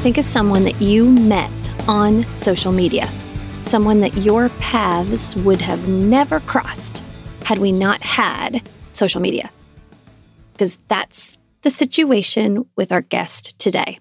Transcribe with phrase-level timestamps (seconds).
[0.00, 1.50] Think of someone that you met
[1.86, 3.06] on social media,
[3.60, 7.02] someone that your paths would have never crossed
[7.44, 9.50] had we not had social media.
[10.54, 13.98] Because that's the situation with our guest today.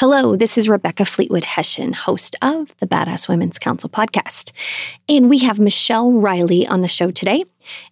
[0.00, 4.50] Hello, this is Rebecca Fleetwood Hession, host of the Badass Women's Council podcast.
[5.08, 7.44] And we have Michelle Riley on the show today.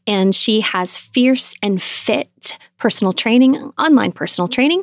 [0.09, 4.83] And she has fierce and fit personal training, online personal training.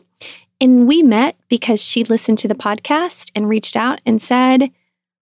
[0.61, 4.69] And we met because she listened to the podcast and reached out and said,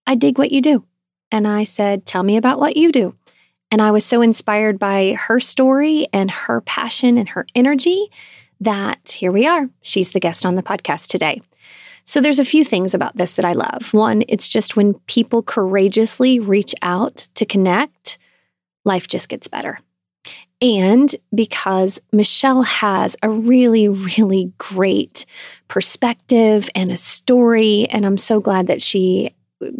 [0.06, 0.84] I dig what you do.
[1.32, 3.16] And I said, Tell me about what you do.
[3.72, 8.10] And I was so inspired by her story and her passion and her energy
[8.60, 9.70] that here we are.
[9.82, 11.42] She's the guest on the podcast today.
[12.04, 13.94] So there's a few things about this that I love.
[13.94, 18.18] One, it's just when people courageously reach out to connect,
[18.84, 19.80] life just gets better.
[20.62, 25.26] And because Michelle has a really, really great
[25.70, 29.34] perspective and a story, and I'm so glad that she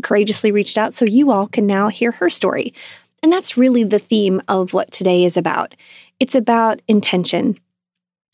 [0.04, 2.74] courageously reached out so you all can now hear her story.
[3.22, 5.76] And that's really the theme of what today is about.
[6.20, 7.60] It's about intention.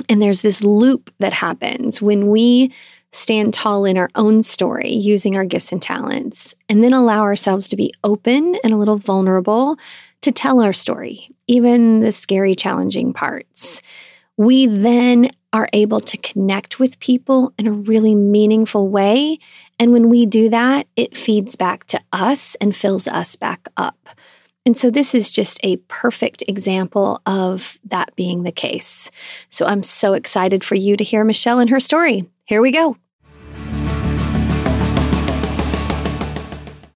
[0.08, 2.72] And there's this loop that happens when we
[3.12, 7.70] stand tall in our own story using our gifts and talents, and then allow ourselves
[7.70, 9.78] to be open and a little vulnerable
[10.22, 13.82] to tell our story, even the scary, challenging parts.
[14.38, 19.40] We then are able to connect with people in a really meaningful way.
[19.80, 24.10] And when we do that, it feeds back to us and fills us back up.
[24.66, 29.12] And so, this is just a perfect example of that being the case.
[29.48, 32.28] So, I'm so excited for you to hear Michelle and her story.
[32.46, 32.98] Here we go.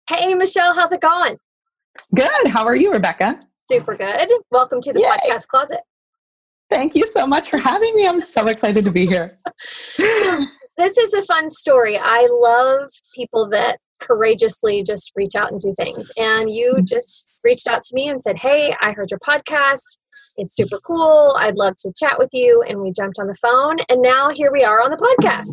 [0.10, 1.38] Hey, Michelle, how's it going?
[2.16, 2.48] Good.
[2.48, 3.40] How are you, Rebecca?
[3.72, 4.28] Super good.
[4.50, 5.06] Welcome to the Yay.
[5.08, 5.82] podcast closet.
[6.72, 8.08] Thank you so much for having me.
[8.08, 9.38] I'm so excited to be here.
[9.98, 11.96] this is a fun story.
[11.96, 16.12] I love people that courageously just reach out and do things.
[16.18, 16.86] And you mm-hmm.
[16.86, 20.00] just reached out to me and said, Hey, I heard your podcast.
[20.38, 21.36] It's super cool.
[21.38, 22.64] I'd love to chat with you.
[22.68, 23.78] And we jumped on the phone.
[23.88, 25.46] And now here we are on the podcast.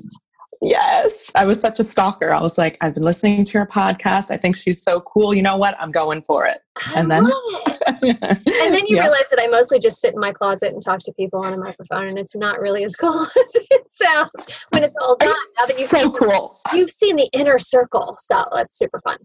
[0.63, 1.31] Yes.
[1.35, 2.33] I was such a stalker.
[2.33, 4.31] I was like, I've been listening to your podcast.
[4.31, 5.35] I think she's so cool.
[5.35, 5.77] You know what?
[5.79, 6.59] I'm going for it.
[6.77, 7.25] I and then
[7.87, 11.13] and then you realize that I mostly just sit in my closet and talk to
[11.13, 14.97] people on a microphone and it's not really as cool as it sounds when it's
[15.01, 15.35] all done.
[15.59, 16.59] Now that you've so seen cool.
[16.71, 18.17] The, you've seen the inner circle.
[18.19, 19.19] So that's super fun.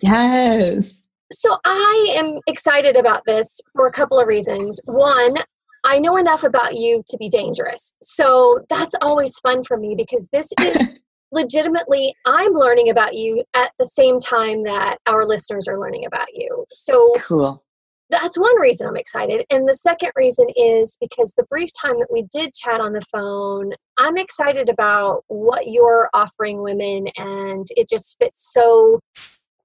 [0.00, 1.08] Yes.
[1.32, 4.80] So I am excited about this for a couple of reasons.
[4.84, 5.34] One,
[5.84, 7.92] I know enough about you to be dangerous.
[8.02, 10.98] So that's always fun for me because this is
[11.32, 16.28] legitimately, I'm learning about you at the same time that our listeners are learning about
[16.34, 16.64] you.
[16.70, 17.64] So cool.
[18.10, 19.44] That's one reason I'm excited.
[19.50, 23.02] And the second reason is because the brief time that we did chat on the
[23.12, 29.00] phone, I'm excited about what you're offering women, and it just fits so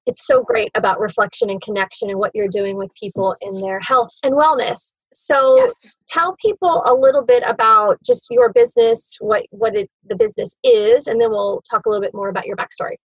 [0.05, 3.79] it's so great about reflection and connection and what you're doing with people in their
[3.79, 5.97] health and wellness so yes.
[6.09, 11.07] tell people a little bit about just your business, what what it, the business is,
[11.07, 12.95] and then we'll talk a little bit more about your backstory.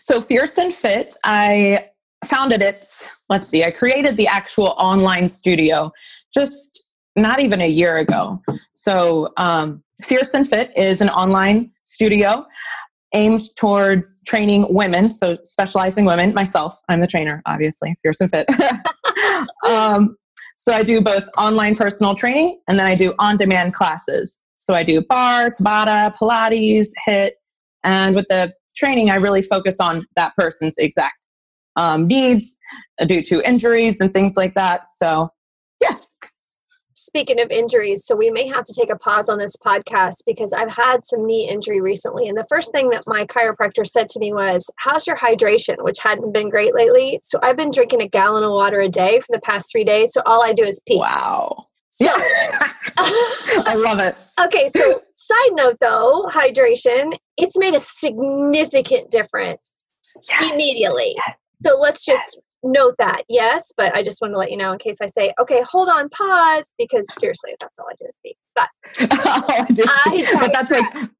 [0.00, 1.90] So Fierce and Fit, I
[2.26, 2.86] founded it.
[3.28, 5.90] Let's see, I created the actual online studio
[6.34, 8.40] just not even a year ago.
[8.74, 12.46] So um, Fierce and Fit is an online studio
[13.12, 16.32] aimed towards training women, so specializing women.
[16.32, 18.46] Myself, I'm the trainer, obviously, Fierce and Fit.
[19.66, 20.16] um,
[20.60, 24.42] so I do both online personal training and then I do on demand classes.
[24.58, 27.30] So I do barre, Tabata, Pilates, HIIT.
[27.82, 31.16] And with the training, I really focus on that person's exact
[31.76, 32.58] um, needs
[33.06, 34.86] due to injuries and things like that.
[34.90, 35.30] So,
[35.80, 36.14] yes,
[37.10, 40.52] speaking of injuries, so we may have to take a pause on this podcast because
[40.52, 42.28] I've had some knee injury recently.
[42.28, 45.82] And the first thing that my chiropractor said to me was, How's your hydration?
[45.82, 47.18] Which hadn't been great lately.
[47.24, 50.12] So I've been drinking a gallon of water a day for the past three days.
[50.12, 50.98] So all I do is pee.
[50.98, 51.64] Wow.
[51.90, 52.68] So, yeah.
[52.96, 54.14] I love it.
[54.40, 59.72] Okay, so side note though, hydration, it's made a significant difference
[60.28, 60.52] yes.
[60.52, 61.14] immediately.
[61.16, 61.36] Yes.
[61.64, 62.58] So let's just yes.
[62.62, 65.32] note that, yes, but I just want to let you know in case I say,
[65.38, 68.36] okay, hold on, pause, because seriously, that's all I do is speak.
[68.54, 68.68] But,
[68.98, 71.10] I I but that's like,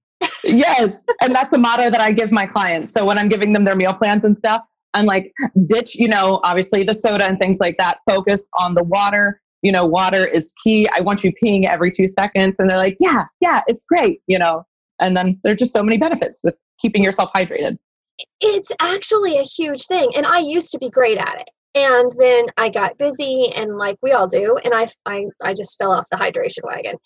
[0.45, 2.91] yes, and that's a motto that I give my clients.
[2.91, 4.63] So when I'm giving them their meal plans and stuff,
[4.95, 5.33] I'm like,
[5.67, 7.99] ditch, you know, obviously the soda and things like that.
[8.09, 9.41] Focus on the water.
[9.63, 10.89] You know, water is key.
[10.89, 12.59] I want you peeing every two seconds.
[12.59, 14.65] And they're like, yeah, yeah, it's great, you know.
[15.01, 17.77] And then there's just so many benefits with keeping yourself hydrated
[18.41, 20.11] it's actually a huge thing.
[20.17, 21.51] And I used to be great at it.
[21.75, 25.79] And then I got busy and like we all do, and I I, I just
[25.79, 26.97] fell off the hydration wagon.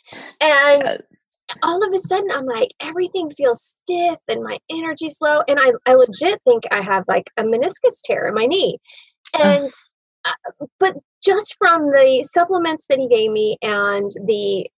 [0.41, 0.99] And
[1.63, 5.43] all of a sudden I'm like, everything feels stiff and my energy's low.
[5.47, 8.79] And I, I legit think I have like a meniscus tear in my knee.
[9.39, 9.71] And,
[10.25, 14.69] uh, but just from the supplements that he gave me and the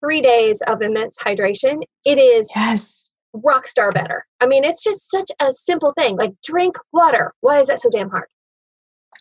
[0.00, 2.93] three days of immense hydration, it is yes.
[3.34, 4.26] Rock star better.
[4.40, 7.32] I mean, it's just such a simple thing like drink water.
[7.40, 8.26] Why is that so damn hard?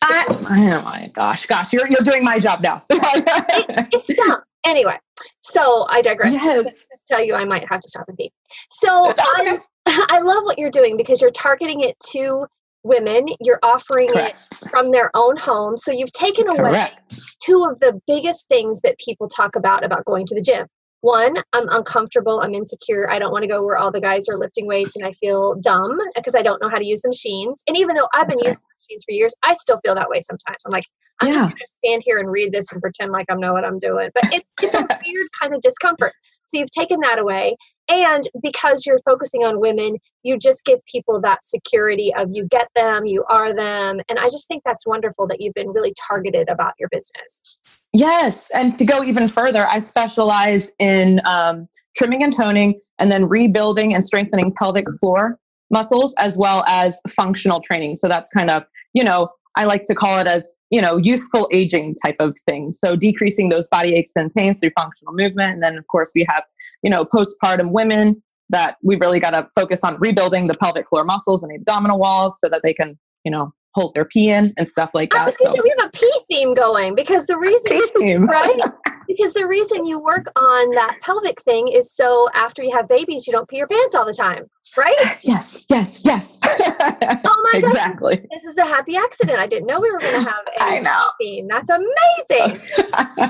[0.01, 2.83] I, oh my gosh, gosh, you're, you're doing my job now.
[2.89, 4.41] it, it's dumb.
[4.65, 4.97] Anyway,
[5.41, 6.33] so I digress.
[6.33, 6.65] Yes.
[6.65, 8.31] Just tell you, I might have to stop and pee.
[8.69, 9.23] So okay.
[9.51, 9.59] Um,
[10.09, 12.45] I love what you're doing because you're targeting it to
[12.83, 13.25] women.
[13.41, 14.47] You're offering Correct.
[14.51, 15.75] it from their own home.
[15.75, 17.21] So you've taken away Correct.
[17.43, 20.67] two of the biggest things that people talk about about going to the gym.
[21.03, 24.37] One, I'm uncomfortable, I'm insecure, I don't want to go where all the guys are
[24.37, 27.61] lifting weights and I feel dumb because I don't know how to use the machines.
[27.67, 28.87] And even though I've been That's using right.
[28.87, 30.59] machines for years, I still feel that way sometimes.
[30.65, 30.85] I'm like,
[31.19, 31.33] I'm yeah.
[31.33, 33.79] just going to stand here and read this and pretend like I know what I'm
[33.79, 34.11] doing.
[34.13, 36.13] But it's, it's a weird kind of discomfort.
[36.45, 37.57] So you've taken that away.
[37.89, 42.69] And because you're focusing on women, you just give people that security of you get
[42.75, 43.99] them, you are them.
[44.09, 47.59] And I just think that's wonderful that you've been really targeted about your business.
[47.91, 48.49] Yes.
[48.53, 53.93] And to go even further, I specialize in um, trimming and toning and then rebuilding
[53.93, 55.37] and strengthening pelvic floor
[55.69, 57.95] muscles as well as functional training.
[57.95, 58.63] So that's kind of,
[58.93, 62.71] you know, I like to call it as, you know, youthful aging type of thing.
[62.71, 65.53] So decreasing those body aches and pains through functional movement.
[65.53, 66.43] And then of course we have,
[66.81, 71.03] you know, postpartum women that we really got to focus on rebuilding the pelvic floor
[71.03, 74.69] muscles and abdominal walls so that they can, you know, hold their pee in and
[74.69, 75.21] stuff like that.
[75.21, 75.55] I was gonna so.
[75.55, 78.59] say we have a pee theme going because the reason right?
[79.15, 83.27] because the reason you work on that pelvic thing is so after you have babies
[83.27, 84.45] you don't pee your pants all the time,
[84.77, 84.95] right?
[85.23, 86.37] Yes, yes, yes.
[86.43, 88.17] oh my exactly.
[88.17, 88.25] gosh.
[88.31, 89.39] This is a happy accident.
[89.39, 91.09] I didn't know we were gonna have a I know.
[91.19, 91.47] theme.
[91.47, 92.59] That's amazing.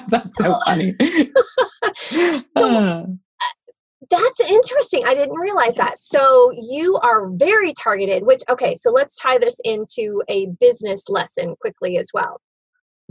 [0.10, 0.96] That's so funny.
[1.96, 2.44] so,
[4.10, 5.04] that's interesting.
[5.06, 6.00] I didn't realize that.
[6.00, 11.56] So you are very targeted, which, okay, so let's tie this into a business lesson
[11.62, 12.40] quickly as well.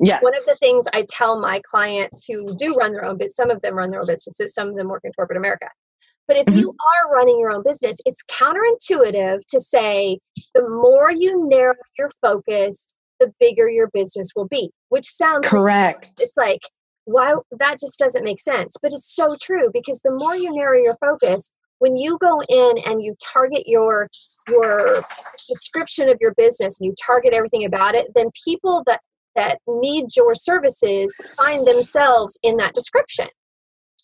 [0.03, 0.23] Yes.
[0.23, 3.51] One of the things I tell my clients who do run their own business, some
[3.51, 5.69] of them run their own businesses, some of them work in corporate America.
[6.27, 6.59] But if mm-hmm.
[6.59, 10.19] you are running your own business, it's counterintuitive to say
[10.55, 12.87] the more you narrow your focus,
[13.21, 16.07] the bigger your business will be, which sounds correct.
[16.07, 16.61] Like, it's like
[17.05, 20.79] why that just doesn't make sense but it's so true because the more you narrow
[20.79, 24.09] your focus when you go in and you target your
[24.49, 25.05] your
[25.49, 29.01] description of your business and you target everything about it then people that
[29.37, 33.29] that need your services find themselves in that description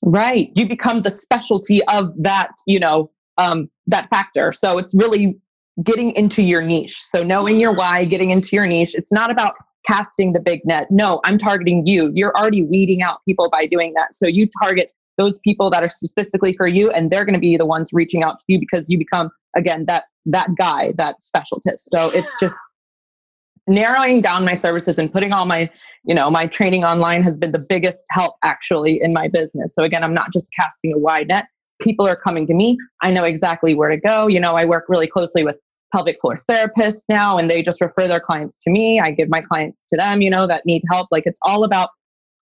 [0.05, 5.39] right you become the specialty of that you know um, that factor so it's really
[5.85, 9.55] getting into your niche so knowing your why getting into your niche it's not about
[9.89, 10.87] casting the big net.
[10.91, 12.13] No, I'm targeting you.
[12.15, 14.15] You're already weeding out people by doing that.
[14.15, 17.57] So you target those people that are specifically for you and they're going to be
[17.57, 21.91] the ones reaching out to you because you become again that that guy, that specialist.
[21.91, 22.19] So yeah.
[22.19, 22.57] it's just
[23.69, 25.71] narrowing down my services and putting all my
[26.05, 29.85] you know my training online has been the biggest help actually in my business so
[29.85, 31.47] again i'm not just casting a wide net
[31.81, 34.85] people are coming to me i know exactly where to go you know i work
[34.89, 35.59] really closely with
[35.93, 39.01] pelvic floor therapist now and they just refer their clients to me.
[39.01, 41.09] I give my clients to them, you know, that need help.
[41.11, 41.91] Like it's all about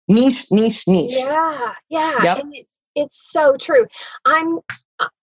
[0.07, 1.13] niche, niche, niche.
[1.15, 1.73] Yeah.
[1.89, 2.23] Yeah.
[2.23, 2.39] Yep.
[2.39, 3.85] And it's it's so true.
[4.25, 4.59] I'm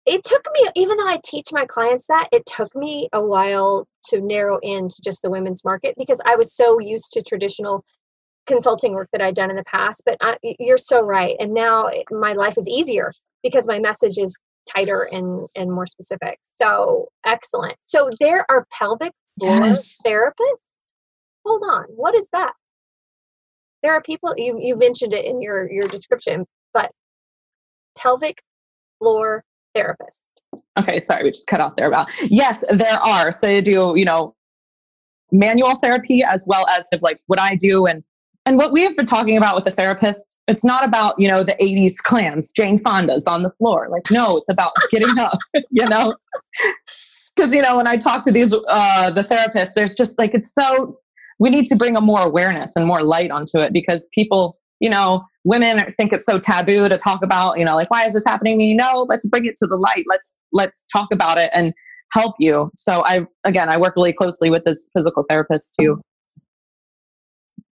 [0.07, 3.87] it took me even though I teach my clients that, it took me a while
[4.11, 7.85] to narrow into just the women's market because I was so used to traditional
[8.47, 10.03] consulting work that I'd done in the past.
[10.07, 11.37] But I, you're so right.
[11.41, 14.37] And now eh, my life is easier because my message is
[14.75, 16.39] tighter and and more specific.
[16.57, 17.77] So excellent.
[17.87, 20.01] So there are pelvic floor yes.
[20.05, 20.71] therapists.
[21.45, 22.53] Hold on, what is that?
[23.83, 26.91] There are people you you mentioned it in your your description, but
[27.97, 28.43] pelvic
[28.99, 29.45] floor
[29.77, 30.23] therapist.
[30.79, 32.09] Okay, sorry, we just cut off there about.
[32.25, 33.33] Yes, there are.
[33.33, 34.35] So you do, you know,
[35.33, 38.03] manual therapy as well as like what I do and
[38.47, 41.43] and what we have been talking about with the therapist, it's not about, you know,
[41.43, 43.89] the 80s clams, Jane Fonda's on the floor.
[43.91, 45.39] Like, no, it's about getting up,
[45.71, 46.15] you know?
[47.35, 50.55] Because, you know, when I talk to these, uh, the therapists, there's just like, it's
[50.55, 51.01] so,
[51.41, 54.91] we need to bring a more awareness and more light onto it because people, you
[54.91, 58.25] know, women think it's so taboo to talk about, you know, like, why is this
[58.27, 58.75] happening to me?
[58.75, 60.05] No, let's bring it to the light.
[60.07, 61.73] Let's, let's talk about it and
[62.13, 62.71] help you.
[62.77, 66.01] So I, again, I work really closely with this physical therapist to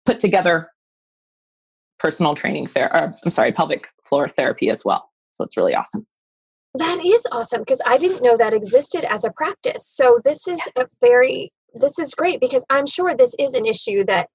[0.07, 0.69] put together
[1.99, 3.17] personal training therapy.
[3.25, 5.11] I'm sorry, pelvic floor therapy as well.
[5.35, 6.07] So it's really awesome.
[6.77, 9.85] That is awesome because I didn't know that existed as a practice.
[9.87, 10.83] So this is yeah.
[10.83, 14.29] a very this is great because I'm sure this is an issue that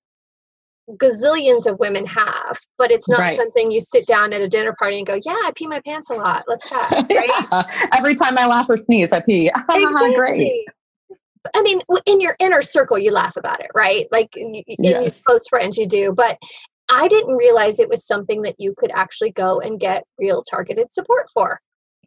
[0.98, 3.38] gazillions of women have, but it's not right.
[3.38, 6.10] something you sit down at a dinner party and go, "Yeah, I pee my pants
[6.10, 6.46] a lot.
[6.48, 7.30] Let's chat." Right?
[7.52, 7.64] yeah.
[7.96, 9.52] Every time I laugh or sneeze, I pee.
[9.70, 10.16] exactly.
[10.16, 10.68] Great.
[11.56, 14.08] I mean, in your inner circle, you laugh about it, right?
[14.12, 14.78] Like in yes.
[14.80, 16.14] your close friends, you do.
[16.14, 16.38] But
[16.90, 20.92] I didn't realize it was something that you could actually go and get real targeted
[20.92, 21.60] support for.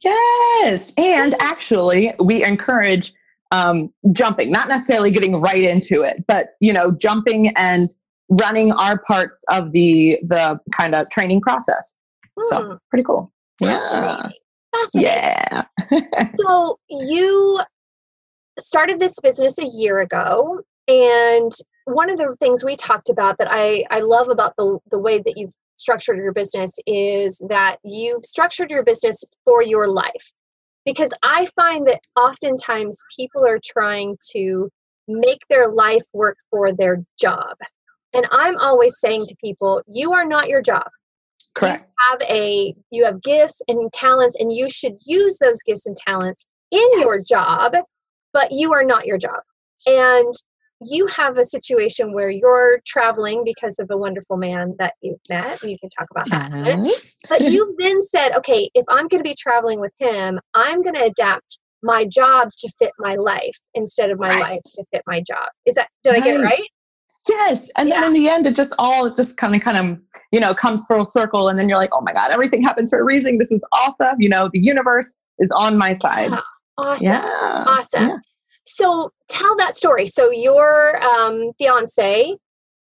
[0.02, 0.92] Yes.
[0.96, 3.12] And actually, we encourage
[3.52, 7.94] um, jumping, not necessarily getting right into it, but, you know, jumping and
[8.40, 11.98] running our parts of the the kind of training process.
[12.38, 12.48] Hmm.
[12.48, 13.32] So pretty cool.
[13.60, 14.32] Fascinating.
[14.72, 14.80] Yeah.
[14.80, 15.64] Fascinating.
[16.10, 16.28] Yeah.
[16.38, 17.60] so you
[18.58, 21.52] started this business a year ago and
[21.84, 25.18] one of the things we talked about that I, I love about the, the way
[25.18, 30.32] that you've structured your business is that you've structured your business for your life.
[30.84, 34.68] Because I find that oftentimes people are trying to
[35.08, 37.56] make their life work for their job.
[38.14, 40.88] And I'm always saying to people, you are not your job.
[41.54, 41.86] Correct.
[41.86, 45.96] You have a you have gifts and talents and you should use those gifts and
[45.96, 47.74] talents in your job,
[48.32, 49.40] but you are not your job.
[49.86, 50.34] And
[50.84, 55.62] you have a situation where you're traveling because of a wonderful man that you've met,
[55.62, 56.50] and you can talk about that.
[56.50, 56.88] Mm-hmm.
[57.28, 60.96] But you've then said, okay, if I'm going to be traveling with him, I'm going
[60.96, 64.40] to adapt my job to fit my life instead of my right.
[64.40, 65.48] life to fit my job.
[65.66, 66.22] Is that did right.
[66.22, 66.68] I get it right?
[67.28, 67.68] Yes.
[67.76, 68.00] And yeah.
[68.00, 69.98] then in the end, it just all it just kind of kind of,
[70.32, 71.48] you know, comes full circle.
[71.48, 73.38] And then you're like, oh my God, everything happens for a reason.
[73.38, 74.20] This is awesome.
[74.20, 76.30] You know, the universe is on my side.
[76.30, 76.40] Yeah.
[76.78, 77.06] Awesome.
[77.06, 77.64] Yeah.
[77.66, 78.08] Awesome.
[78.08, 78.16] Yeah.
[78.64, 80.06] So tell that story.
[80.06, 82.36] So your um, fiance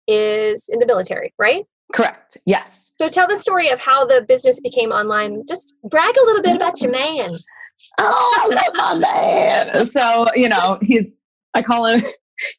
[0.07, 1.65] is in the military, right?
[1.93, 2.38] Correct.
[2.45, 2.93] Yes.
[3.00, 5.43] So tell the story of how the business became online.
[5.48, 7.31] Just brag a little bit about your man.
[8.00, 9.86] Oh, I love my man.
[9.88, 11.07] So, you know, he's
[11.53, 12.03] I call him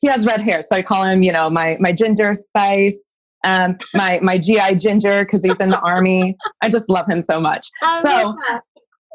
[0.01, 0.63] he has red hair.
[0.63, 2.99] So I call him, you know, my my ginger spice,
[3.45, 6.37] um, my my GI ginger because he's in the army.
[6.61, 7.69] I just love him so much.
[8.03, 8.37] so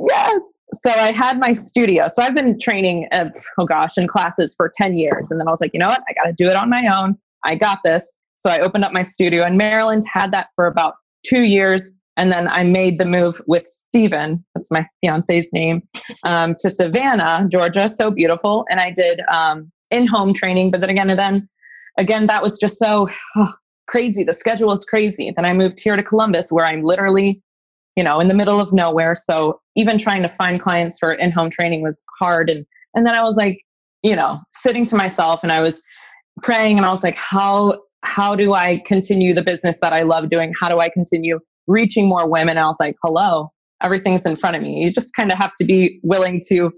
[0.09, 2.07] yes, so I had my studio.
[2.07, 5.31] So I've been training, uh, oh gosh, in classes for 10 years.
[5.31, 6.01] And then I was like, you know what?
[6.07, 7.17] I got to do it on my own.
[7.45, 8.12] I got this.
[8.38, 10.95] So I opened up my studio in Maryland, had that for about
[11.25, 11.91] two years.
[12.17, 15.83] And then I made the move with Steven, that's my fiance's name,
[16.24, 17.88] um, to Savannah, Georgia.
[17.88, 18.65] So beautiful.
[18.69, 20.72] And I did um, in home training.
[20.72, 21.50] But then again, and then
[21.98, 23.53] again, that was just so oh,
[23.88, 24.24] crazy.
[24.24, 25.32] The schedule is crazy.
[25.36, 27.41] Then I moved here to Columbus, where I'm literally
[27.98, 29.15] you know, in the middle of nowhere.
[29.15, 32.50] So even trying to find clients for in-home training was hard.
[32.50, 33.60] And and then I was like,
[34.03, 35.82] you know, sitting to myself and I was
[36.44, 40.29] praying and I was like, how how do I continue the business that I love
[40.29, 40.53] doing?
[40.60, 42.51] How do I continue reaching more women?
[42.51, 43.51] And I was like, hello,
[43.82, 44.75] everything's in front of me.
[44.84, 46.72] You just kind of have to be willing to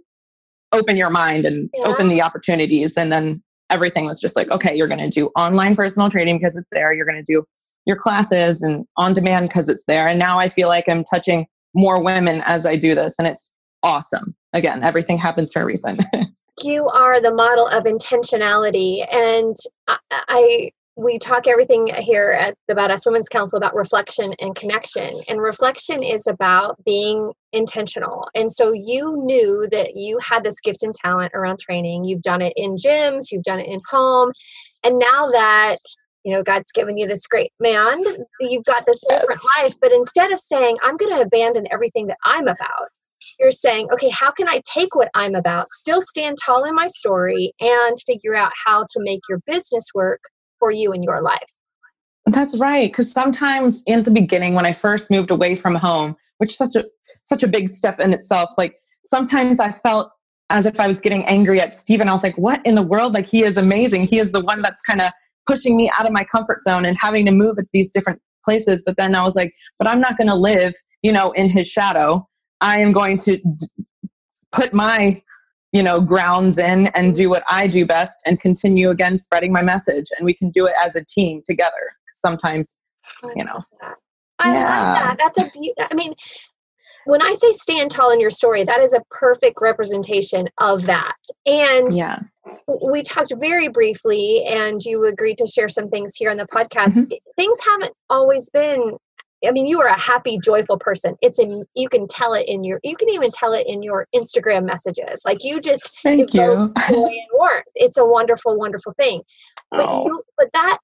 [0.71, 1.85] open your mind and yeah.
[1.85, 2.97] open the opportunities.
[2.97, 6.57] And then everything was just like, okay, you're going to do online personal training because
[6.57, 6.93] it's there.
[6.93, 7.43] You're going to do
[7.85, 10.07] your classes and on demand because it's there.
[10.07, 13.55] And now I feel like I'm touching more women as I do this, and it's
[13.83, 14.35] awesome.
[14.53, 15.99] Again, everything happens for a reason.
[16.63, 19.55] you are the model of intentionality, and
[19.87, 25.15] I, I we talk everything here at the Badass Women's Council about reflection and connection.
[25.29, 28.27] And reflection is about being intentional.
[28.35, 32.03] And so you knew that you had this gift and talent around training.
[32.03, 34.31] You've done it in gyms, you've done it in home.
[34.83, 35.77] And now that
[36.25, 38.03] you know god's given you this great man
[38.41, 42.17] you've got this different life but instead of saying i'm going to abandon everything that
[42.25, 42.89] i'm about
[43.39, 46.87] you're saying okay how can i take what i'm about still stand tall in my
[46.87, 50.19] story and figure out how to make your business work
[50.59, 51.53] for you in your life
[52.27, 56.51] that's right because sometimes in the beginning when i first moved away from home which
[56.51, 56.85] is such a
[57.23, 58.75] such a big step in itself like
[59.05, 60.11] sometimes i felt
[60.49, 62.07] as if i was getting angry at Steven.
[62.07, 64.61] i was like what in the world like he is amazing he is the one
[64.61, 65.11] that's kind of
[65.49, 68.83] pushing me out of my comfort zone and having to move at these different places.
[68.85, 71.67] But then I was like, but I'm not going to live, you know, in his
[71.67, 72.27] shadow.
[72.61, 73.67] I am going to d-
[74.51, 75.21] put my,
[75.71, 79.61] you know, grounds in and do what I do best and continue again spreading my
[79.61, 80.07] message.
[80.17, 81.91] And we can do it as a team together.
[82.13, 82.75] Sometimes,
[83.35, 83.61] you know.
[84.39, 84.83] I yeah.
[84.83, 85.17] love that.
[85.19, 85.51] That's a.
[85.91, 86.13] I mean,
[87.05, 91.15] when I say stand tall in your story, that is a perfect representation of that.
[91.45, 92.19] And yeah.
[92.91, 96.97] we talked very briefly, and you agreed to share some things here on the podcast.
[96.97, 97.13] Mm-hmm.
[97.35, 98.97] Things haven't always been.
[99.45, 101.15] I mean, you are a happy, joyful person.
[101.21, 102.79] It's in you can tell it in your.
[102.83, 105.21] You can even tell it in your Instagram messages.
[105.25, 106.73] Like you just thank you.
[107.33, 107.65] Warmth.
[107.75, 109.21] It's a wonderful, wonderful thing.
[109.71, 110.05] But oh.
[110.05, 110.77] you, but that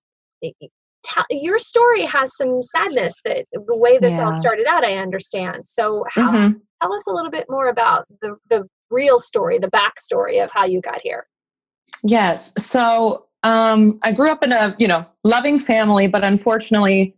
[1.29, 4.25] your story has some sadness that the way this yeah.
[4.25, 6.57] all started out i understand so how, mm-hmm.
[6.81, 10.65] tell us a little bit more about the the real story the backstory of how
[10.65, 11.27] you got here
[12.03, 17.15] yes so um, I grew up in a you know loving family, but unfortunately,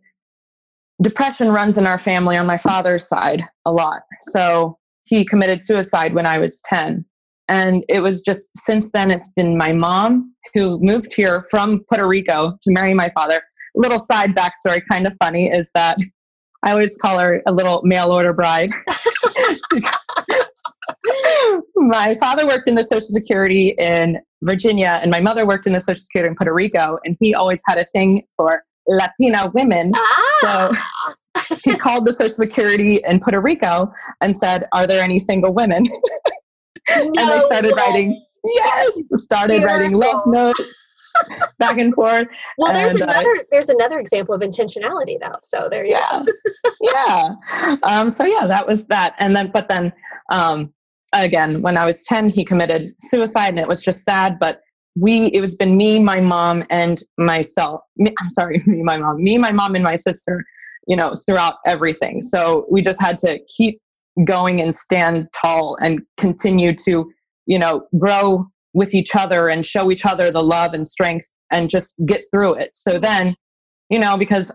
[1.01, 4.01] depression runs in our family on my father's side a lot.
[4.21, 7.05] So he committed suicide when I was ten,
[7.47, 12.07] and it was just since then it's been my mom who moved here from Puerto
[12.07, 13.41] Rico to marry my father.
[13.75, 15.97] Little side backstory, kind of funny, is that
[16.63, 18.71] I always call her a little mail order bride.
[21.75, 25.79] my father worked in the Social Security in Virginia, and my mother worked in the
[25.79, 29.91] Social Security in Puerto Rico, and he always had a thing for Latina women.
[29.95, 30.71] Ah.
[31.35, 33.91] So he called the Social Security in Puerto Rico
[34.21, 35.83] and said, Are there any single women?
[35.83, 36.01] No
[36.95, 37.81] and they started way.
[37.81, 39.77] writing, yes, started Miracle.
[39.77, 40.61] writing love notes
[41.59, 42.27] back and forth.
[42.57, 45.35] Well, there's and, uh, another uh, there's another example of intentionality though.
[45.41, 46.23] So there you yeah.
[46.23, 46.71] go.
[46.81, 47.75] yeah.
[47.83, 49.15] Um, so yeah, that was that.
[49.19, 49.91] And then but then
[50.31, 50.73] um,
[51.13, 54.61] again, when I was 10, he committed suicide and it was just sad, but
[54.99, 57.81] we it was been me, my mom, and myself.
[57.97, 60.45] Me, I'm sorry, me, my mom, me, my mom, and my sister,
[60.87, 62.21] you know, throughout everything.
[62.21, 63.79] So we just had to keep
[64.25, 67.11] going and stand tall and continue to,
[67.45, 71.69] you know, grow with each other and show each other the love and strength and
[71.69, 72.71] just get through it.
[72.73, 73.35] So then,
[73.89, 74.51] you know, because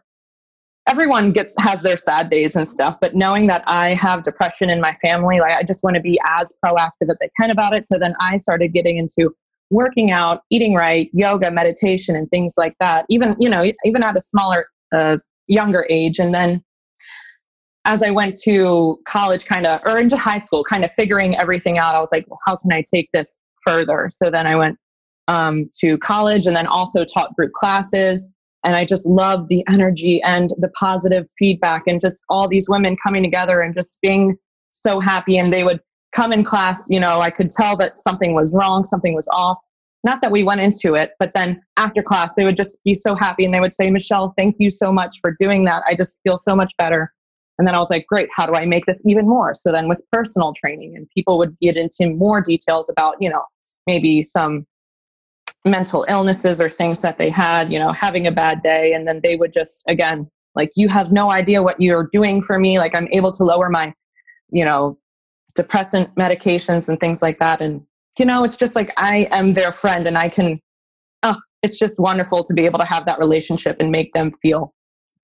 [0.88, 4.80] everyone gets has their sad days and stuff, but knowing that I have depression in
[4.80, 7.86] my family, like I just want to be as proactive as I can about it.
[7.86, 9.34] So then I started getting into
[9.72, 13.06] working out, eating right, yoga, meditation, and things like that.
[13.08, 15.16] Even you know, even at a smaller, uh,
[15.48, 16.62] younger age, and then
[17.84, 21.78] as I went to college, kind of, or into high school, kind of figuring everything
[21.78, 24.08] out, I was like, well, how can I take this further.
[24.12, 24.78] So then I went
[25.28, 28.30] um, to college and then also taught group classes.
[28.64, 32.96] And I just loved the energy and the positive feedback and just all these women
[33.02, 34.36] coming together and just being
[34.70, 35.38] so happy.
[35.38, 35.80] And they would
[36.14, 39.62] come in class, you know, I could tell that something was wrong, something was off.
[40.04, 43.14] Not that we went into it, but then after class, they would just be so
[43.14, 45.82] happy and they would say, Michelle, thank you so much for doing that.
[45.86, 47.12] I just feel so much better.
[47.58, 49.54] And then I was like, great, how do I make this even more?
[49.54, 53.44] So then with personal training, and people would get into more details about, you know,
[53.86, 54.66] maybe some
[55.64, 58.94] mental illnesses or things that they had, you know, having a bad day.
[58.94, 62.58] And then they would just, again, like, you have no idea what you're doing for
[62.58, 62.78] me.
[62.78, 63.94] Like, I'm able to lower my,
[64.50, 64.98] you know,
[65.54, 67.60] depressant medications and things like that.
[67.60, 67.82] And,
[68.18, 70.60] you know, it's just like I am their friend and I can,
[71.22, 74.74] oh, it's just wonderful to be able to have that relationship and make them feel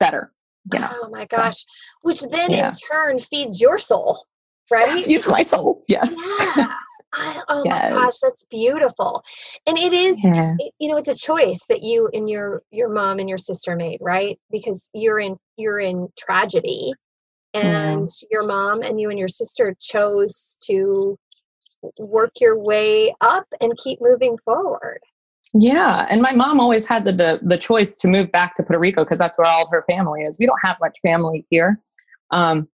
[0.01, 0.33] better.
[0.73, 0.91] You know?
[1.03, 1.59] Oh my gosh.
[1.59, 1.65] So,
[2.03, 2.71] Which then yeah.
[2.71, 4.25] in turn feeds your soul,
[4.71, 5.05] right?
[5.05, 5.85] Feeds my soul.
[5.89, 6.15] Yes.
[6.57, 6.73] Yeah.
[7.15, 7.93] I, oh yes.
[7.93, 9.25] my gosh, that's beautiful.
[9.67, 10.57] And it is, yeah.
[10.79, 13.99] you know, it's a choice that you and your your mom and your sister made,
[14.03, 14.39] right?
[14.51, 16.93] Because you're in you're in tragedy,
[17.65, 18.29] and yeah.
[18.31, 21.19] your mom and you and your sister chose to
[21.99, 25.01] work your way up and keep moving forward.
[25.55, 28.79] Yeah, and my mom always had the the, the choice to move back to Puerto
[28.79, 30.39] Rico because that's where all her family is.
[30.39, 31.81] We don't have much family here.
[32.31, 32.69] Um,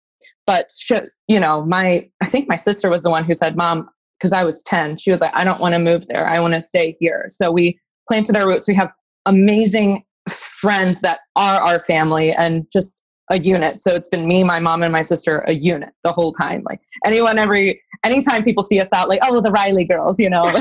[0.47, 0.97] but she,
[1.29, 4.43] you know, my I think my sister was the one who said, "Mom, because I
[4.43, 4.97] was 10.
[4.99, 6.27] She was like, I don't want to move there.
[6.27, 7.27] I want to stay here.
[7.29, 8.67] So we planted our roots.
[8.67, 8.91] We have
[9.27, 13.81] amazing friends that are our family and just a unit.
[13.81, 16.63] So it's been me, my mom, and my sister, a unit the whole time.
[16.69, 20.43] Like anyone, every anytime people see us out, like, oh, the Riley girls, you know.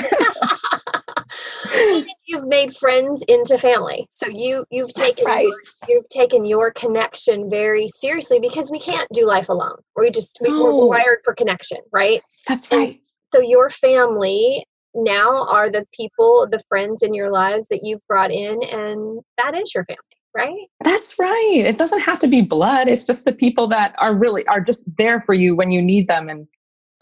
[2.25, 5.43] you've made friends into family so you you've taken right.
[5.43, 10.37] your, you've taken your connection very seriously because we can't do life alone we just
[10.41, 12.95] we, are wired for connection right that's right and
[13.33, 14.63] so your family
[14.95, 19.55] now are the people, the friends in your lives that you've brought in, and that
[19.55, 19.99] is your family
[20.35, 20.67] right?
[20.83, 21.63] That's right.
[21.65, 22.87] It doesn't have to be blood.
[22.87, 26.07] It's just the people that are really are just there for you when you need
[26.07, 26.29] them.
[26.29, 26.47] And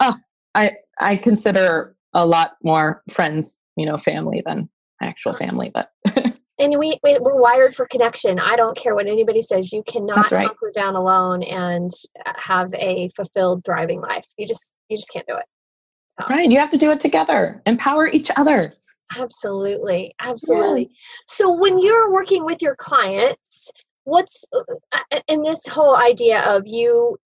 [0.02, 0.14] oh
[0.54, 4.68] i i consider a lot more friends you know family than
[5.00, 5.90] actual family but
[6.58, 8.38] and we, we are wired for connection.
[8.38, 9.72] I don't care what anybody says.
[9.72, 10.46] You cannot right.
[10.46, 11.90] hunker down alone and
[12.24, 14.26] uh, have a fulfilled thriving life.
[14.36, 15.46] You just you just can't do it.
[16.28, 16.48] Right.
[16.48, 17.60] You have to do it together.
[17.66, 18.72] Empower each other.
[19.16, 20.14] Absolutely.
[20.20, 20.82] Absolutely.
[20.82, 20.90] Yes.
[21.26, 23.70] So when you're working with your clients,
[24.04, 24.44] what's
[24.92, 27.16] uh, in this whole idea of you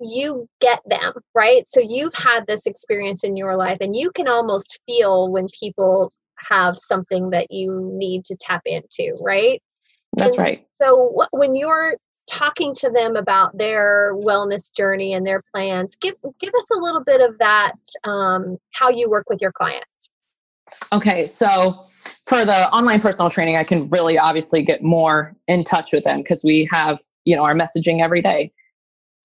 [0.00, 1.64] you get them, right?
[1.68, 6.12] So you've had this experience in your life and you can almost feel when people
[6.48, 9.60] have something that you need to tap into, right?
[10.16, 10.66] That's and right.
[10.80, 11.96] So when you're
[12.28, 17.02] talking to them about their wellness journey and their plans give give us a little
[17.02, 17.72] bit of that
[18.04, 20.10] um, how you work with your clients
[20.92, 21.84] okay so
[22.26, 26.18] for the online personal training i can really obviously get more in touch with them
[26.18, 28.52] because we have you know our messaging every day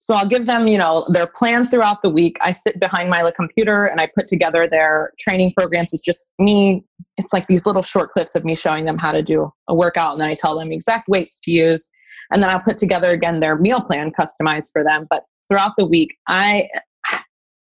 [0.04, 2.36] So I'll give them, you know, their plan throughout the week.
[2.42, 5.94] I sit behind my computer and I put together their training programs.
[5.94, 6.84] It's just me.
[7.16, 10.12] It's like these little short clips of me showing them how to do a workout.
[10.12, 11.90] And then I tell them exact weights to use.
[12.30, 15.06] And then I'll put together again their meal plan customized for them.
[15.08, 16.68] But throughout the week, I,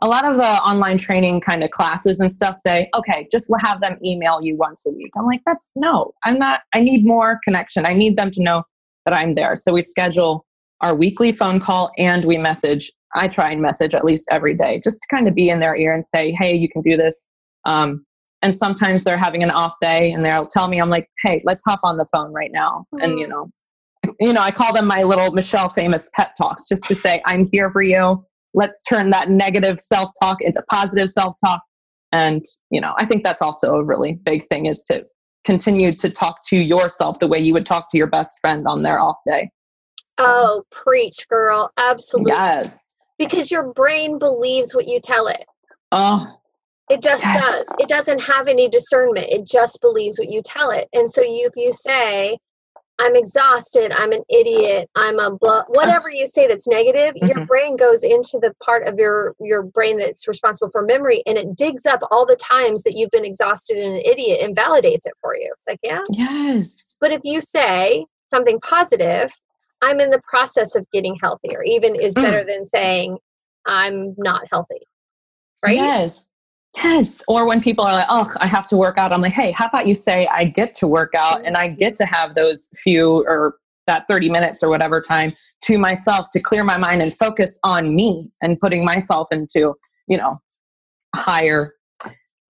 [0.03, 3.81] a lot of the online training kind of classes and stuff say, okay, just have
[3.81, 5.11] them email you once a week.
[5.17, 7.85] I'm like, that's no, I'm not, I need more connection.
[7.85, 8.63] I need them to know
[9.05, 9.57] that I'm there.
[9.57, 10.47] So we schedule
[10.81, 12.91] our weekly phone call and we message.
[13.15, 15.77] I try and message at least every day just to kind of be in their
[15.77, 17.29] ear and say, hey, you can do this.
[17.67, 18.07] Um,
[18.41, 21.63] and sometimes they're having an off day and they'll tell me, I'm like, hey, let's
[21.67, 22.87] hop on the phone right now.
[22.95, 23.05] Mm-hmm.
[23.05, 23.31] And, you mm.
[23.31, 23.51] know,
[24.19, 27.51] you know, I call them my little Michelle famous pet talks just to say, I'm
[27.53, 31.63] here for you let's turn that negative self talk into positive self talk.
[32.13, 35.05] And, you know, I think that's also a really big thing is to
[35.45, 38.83] continue to talk to yourself the way you would talk to your best friend on
[38.83, 39.51] their off day.
[40.19, 41.71] Oh, preach, girl.
[41.77, 42.33] Absolutely.
[42.33, 42.79] Yes.
[43.19, 45.45] Because your brain believes what you tell it.
[45.93, 46.27] Oh.
[46.91, 47.45] It just yes.
[47.45, 47.77] does.
[47.79, 49.29] It doesn't have any discernment.
[49.31, 50.89] It just believes what you tell it.
[50.93, 52.39] And so you, if you say,
[53.01, 57.27] I'm exhausted, I'm an idiot, I'm a blah, whatever you say that's negative, mm-hmm.
[57.27, 61.39] your brain goes into the part of your your brain that's responsible for memory and
[61.39, 65.07] it digs up all the times that you've been exhausted and an idiot and validates
[65.07, 65.51] it for you.
[65.57, 66.03] It's like, yeah.
[66.11, 66.97] Yes.
[67.01, 69.33] But if you say something positive,
[69.83, 72.23] I'm in the process of getting healthier, even is mm.
[72.23, 73.19] better than saying
[73.67, 74.81] I'm not healthy.
[75.65, 75.77] Right?
[75.77, 76.30] Yes.
[76.77, 77.23] Yes.
[77.27, 79.67] Or when people are like, oh, I have to work out, I'm like, hey, how
[79.67, 83.25] about you say I get to work out and I get to have those few
[83.27, 83.57] or
[83.87, 87.95] that 30 minutes or whatever time to myself to clear my mind and focus on
[87.95, 89.75] me and putting myself into,
[90.07, 90.39] you know,
[91.15, 91.75] higher,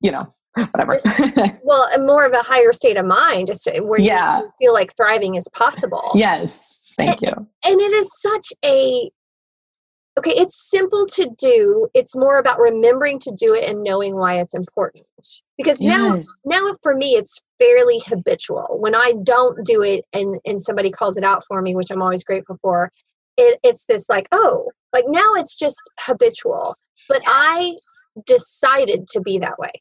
[0.00, 0.26] you know,
[0.72, 0.98] whatever.
[1.64, 4.40] well, more of a higher state of mind, just where yeah.
[4.40, 6.02] you feel like thriving is possible.
[6.14, 6.59] Yes.
[6.96, 7.46] Thank and, you.
[7.64, 9.11] And it is such a
[10.20, 11.88] okay, it's simple to do.
[11.94, 15.06] It's more about remembering to do it and knowing why it's important.
[15.56, 15.90] Because yes.
[15.98, 18.76] now now for me it's fairly habitual.
[18.78, 22.02] When I don't do it and and somebody calls it out for me, which I'm
[22.02, 22.92] always grateful for,
[23.37, 26.76] it, it's this like, oh, like now it's just habitual.
[27.09, 27.74] But I
[28.26, 29.72] decided to be that way.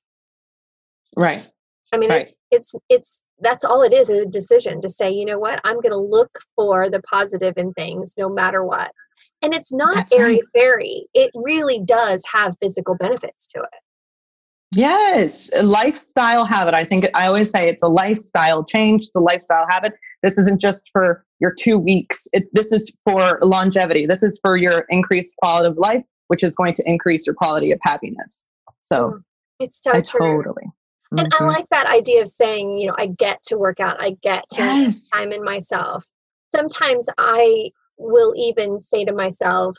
[1.17, 1.45] Right.
[1.91, 2.21] I mean, right.
[2.21, 5.59] it's it's it's that's all it is, is a decision to say, you know what,
[5.63, 8.91] I'm going to look for the positive in things no matter what.
[9.41, 11.07] And it's not airy fairy.
[11.13, 13.79] It really does have physical benefits to it.
[14.71, 16.75] Yes, a lifestyle habit.
[16.75, 19.05] I think I always say it's a lifestyle change.
[19.05, 19.93] It's a lifestyle habit.
[20.21, 22.27] This isn't just for your two weeks.
[22.33, 24.05] It's this is for longevity.
[24.05, 27.71] This is for your increased quality of life, which is going to increase your quality
[27.71, 28.47] of happiness.
[28.81, 29.23] So mm,
[29.59, 30.43] it's so I true.
[30.43, 30.67] Totally.
[31.13, 31.25] Mm-hmm.
[31.25, 33.99] And I like that idea of saying, you know, I get to work out.
[33.99, 35.01] I get to yes.
[35.15, 36.05] time in myself.
[36.53, 39.77] Sometimes I will even say to myself,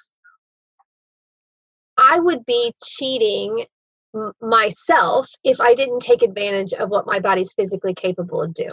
[1.99, 3.65] I would be cheating
[4.15, 8.71] m- myself if I didn't take advantage of what my body's physically capable of doing.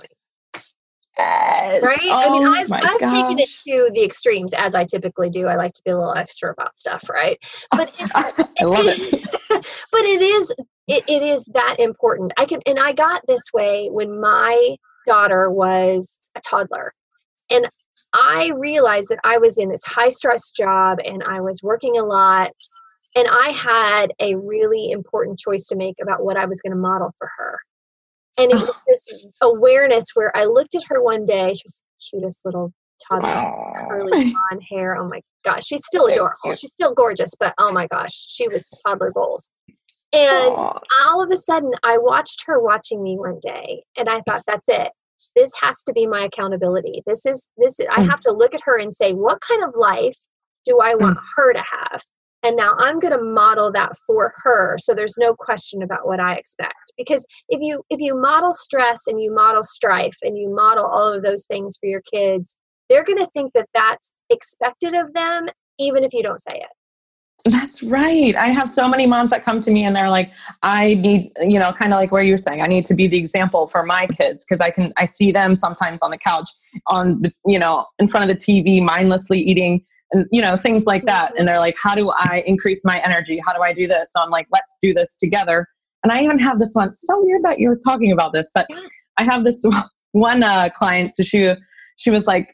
[1.18, 1.84] Yes.
[1.84, 1.98] Right?
[2.04, 5.48] Oh, I mean, oh I've, I've taken it to the extremes as I typically do.
[5.48, 7.40] I like to be a little extra about stuff, right?
[7.72, 9.02] But I love it.
[9.50, 10.54] but it is
[10.88, 12.34] it, it is that important.
[12.38, 14.76] I can and I got this way when my
[15.08, 16.94] daughter was a toddler.
[17.50, 17.68] And
[18.18, 22.04] I realized that I was in this high stress job and I was working a
[22.04, 22.54] lot.
[23.16, 26.78] And I had a really important choice to make about what I was going to
[26.78, 27.60] model for her.
[28.38, 31.54] And it was this awareness where I looked at her one day.
[31.54, 32.74] She was the cutest little
[33.10, 34.10] toddler, curly
[34.50, 34.96] blonde hair.
[34.96, 36.54] Oh my gosh, she's still adorable.
[36.54, 39.50] She's still gorgeous, but oh my gosh, she was toddler goals.
[40.14, 40.80] And Aww.
[41.06, 44.70] all of a sudden, I watched her watching me one day, and I thought, that's
[44.70, 44.92] it
[45.36, 48.10] this has to be my accountability this is this i mm.
[48.10, 50.18] have to look at her and say what kind of life
[50.66, 51.24] do i want mm.
[51.36, 52.02] her to have
[52.44, 56.20] and now i'm going to model that for her so there's no question about what
[56.20, 60.54] i expect because if you if you model stress and you model strife and you
[60.54, 62.56] model all of those things for your kids
[62.90, 65.48] they're going to think that that's expected of them
[65.80, 66.70] even if you don't say it
[67.52, 68.36] that's right.
[68.36, 70.32] I have so many moms that come to me and they're like,
[70.64, 73.18] I need, you know, kind of like where you're saying, I need to be the
[73.18, 76.50] example for my kids because I can, I see them sometimes on the couch,
[76.88, 80.86] on the, you know, in front of the TV, mindlessly eating and, you know, things
[80.86, 81.34] like that.
[81.38, 83.40] And they're like, how do I increase my energy?
[83.46, 84.14] How do I do this?
[84.14, 85.68] So I'm like, let's do this together.
[86.04, 86.96] And I even have this one.
[86.96, 88.68] So weird that you're talking about this, but
[89.18, 89.64] I have this
[90.14, 91.12] one uh, client.
[91.12, 91.54] So she,
[91.98, 92.54] she was like,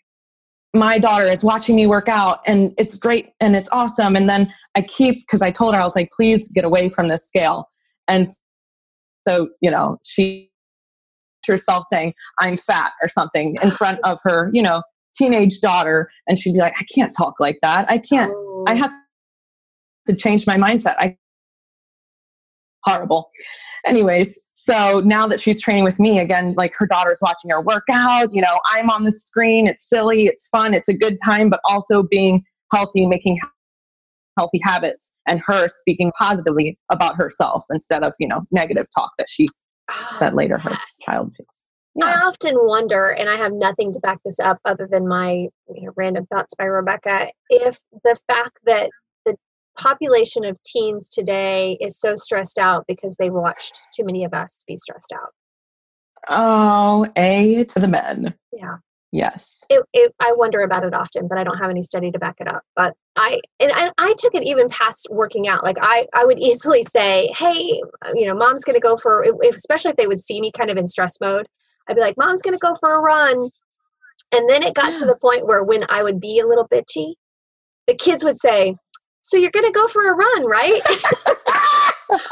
[0.73, 4.15] my daughter is watching me work out and it's great and it's awesome.
[4.15, 7.07] And then I keep, because I told her, I was like, please get away from
[7.07, 7.69] this scale.
[8.07, 8.25] And
[9.27, 10.51] so, you know, she
[11.45, 14.81] herself saying, I'm fat or something in front of her, you know,
[15.15, 16.09] teenage daughter.
[16.27, 17.89] And she'd be like, I can't talk like that.
[17.89, 18.65] I can't, oh.
[18.67, 18.91] I have
[20.07, 20.95] to change my mindset.
[20.97, 21.17] I
[22.83, 23.29] horrible.
[23.85, 28.33] Anyways, so now that she's training with me again, like her daughter's watching her workout,
[28.33, 31.59] you know, I'm on the screen, it's silly, it's fun, it's a good time, but
[31.65, 33.39] also being healthy, making
[34.37, 39.27] healthy habits and her speaking positively about herself instead of, you know, negative talk that
[39.29, 39.47] she
[39.89, 41.67] ah, oh, that later her child feels.
[41.95, 42.05] Yeah.
[42.05, 45.85] I often wonder, and I have nothing to back this up other than my you
[45.85, 48.89] know, random thoughts by Rebecca, if the fact that
[49.25, 49.35] the
[49.77, 54.63] population of teens today is so stressed out because they watched too many of us
[54.67, 55.29] be stressed out.
[56.29, 58.33] Oh, A to the men.
[58.51, 58.77] Yeah.
[59.13, 59.63] Yes.
[59.69, 62.37] It, it, I wonder about it often, but I don't have any study to back
[62.39, 62.63] it up.
[62.75, 65.63] But I and I, I took it even past working out.
[65.63, 67.79] Like I, I would easily say, "Hey,
[68.15, 70.71] you know, mom's going to go for," if, especially if they would see me kind
[70.71, 71.47] of in stress mode.
[71.87, 73.51] I'd be like, "Mom's going to go for a run,"
[74.33, 74.99] and then it got yeah.
[75.01, 77.13] to the point where when I would be a little bitchy,
[77.85, 78.77] the kids would say,
[79.21, 80.81] "So you're going to go for a run, right?"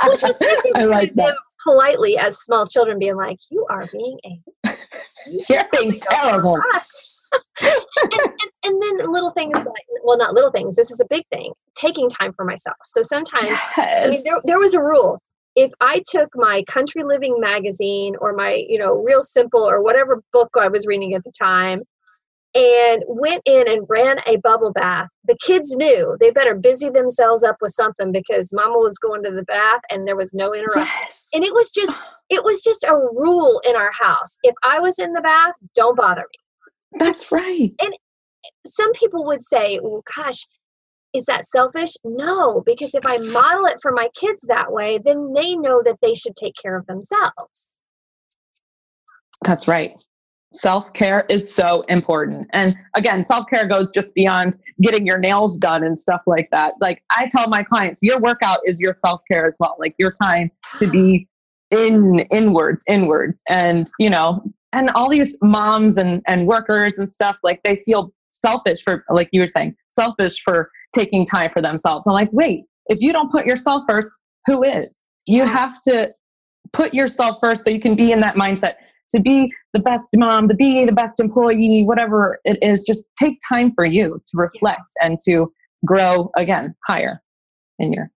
[0.07, 0.37] Which was
[0.75, 1.35] I like that.
[1.63, 4.73] Politely as small children being like, "You are being a
[5.49, 6.57] you're being terrible."
[7.61, 11.23] and, and, and, then little things like well not little things this is a big
[11.31, 13.73] thing taking time for myself so sometimes yes.
[13.77, 15.17] I mean, there, there was a rule
[15.55, 20.21] if i took my country living magazine or my you know real simple or whatever
[20.33, 21.83] book i was reading at the time
[22.53, 27.43] and went in and ran a bubble bath the kids knew they better busy themselves
[27.43, 30.81] up with something because mama was going to the bath and there was no interruption
[31.01, 31.21] yes.
[31.33, 34.99] and it was just it was just a rule in our house if i was
[34.99, 36.41] in the bath don't bother me
[36.99, 37.73] that's right.
[37.81, 37.93] And
[38.65, 40.47] some people would say, well, gosh,
[41.13, 41.91] is that selfish?
[42.03, 45.99] No, because if I model it for my kids that way, then they know that
[46.01, 47.67] they should take care of themselves.
[49.43, 49.99] That's right.
[50.53, 52.47] Self care is so important.
[52.51, 56.73] And again, self care goes just beyond getting your nails done and stuff like that.
[56.81, 60.11] Like I tell my clients, your workout is your self care as well, like your
[60.11, 61.27] time to be
[61.71, 63.41] in inwards, inwards.
[63.47, 68.13] And, you know, and all these moms and, and workers and stuff like they feel
[68.31, 72.63] selfish for like you were saying selfish for taking time for themselves i'm like wait
[72.87, 74.11] if you don't put yourself first
[74.45, 76.09] who is you have to
[76.71, 78.75] put yourself first so you can be in that mindset
[79.11, 83.37] to be the best mom to be the best employee whatever it is just take
[83.47, 85.51] time for you to reflect and to
[85.85, 87.19] grow again higher
[87.79, 88.09] in your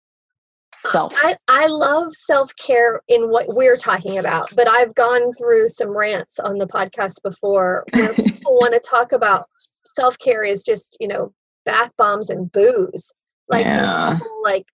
[0.91, 1.15] self.
[1.17, 5.97] I, I love self care in what we're talking about, but I've gone through some
[5.97, 9.49] rants on the podcast before where people want to talk about
[9.87, 11.33] self care is just, you know,
[11.65, 13.13] bath bombs and booze.
[13.49, 14.19] Like, yeah.
[14.43, 14.67] like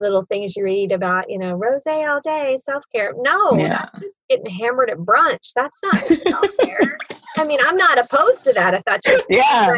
[0.00, 3.12] little things you read about, you know, rose all day, self care.
[3.16, 3.68] No, yeah.
[3.68, 5.52] that's just getting hammered at brunch.
[5.54, 6.98] That's not self care.
[7.36, 9.76] I mean, I'm not opposed to that if that's your yeah.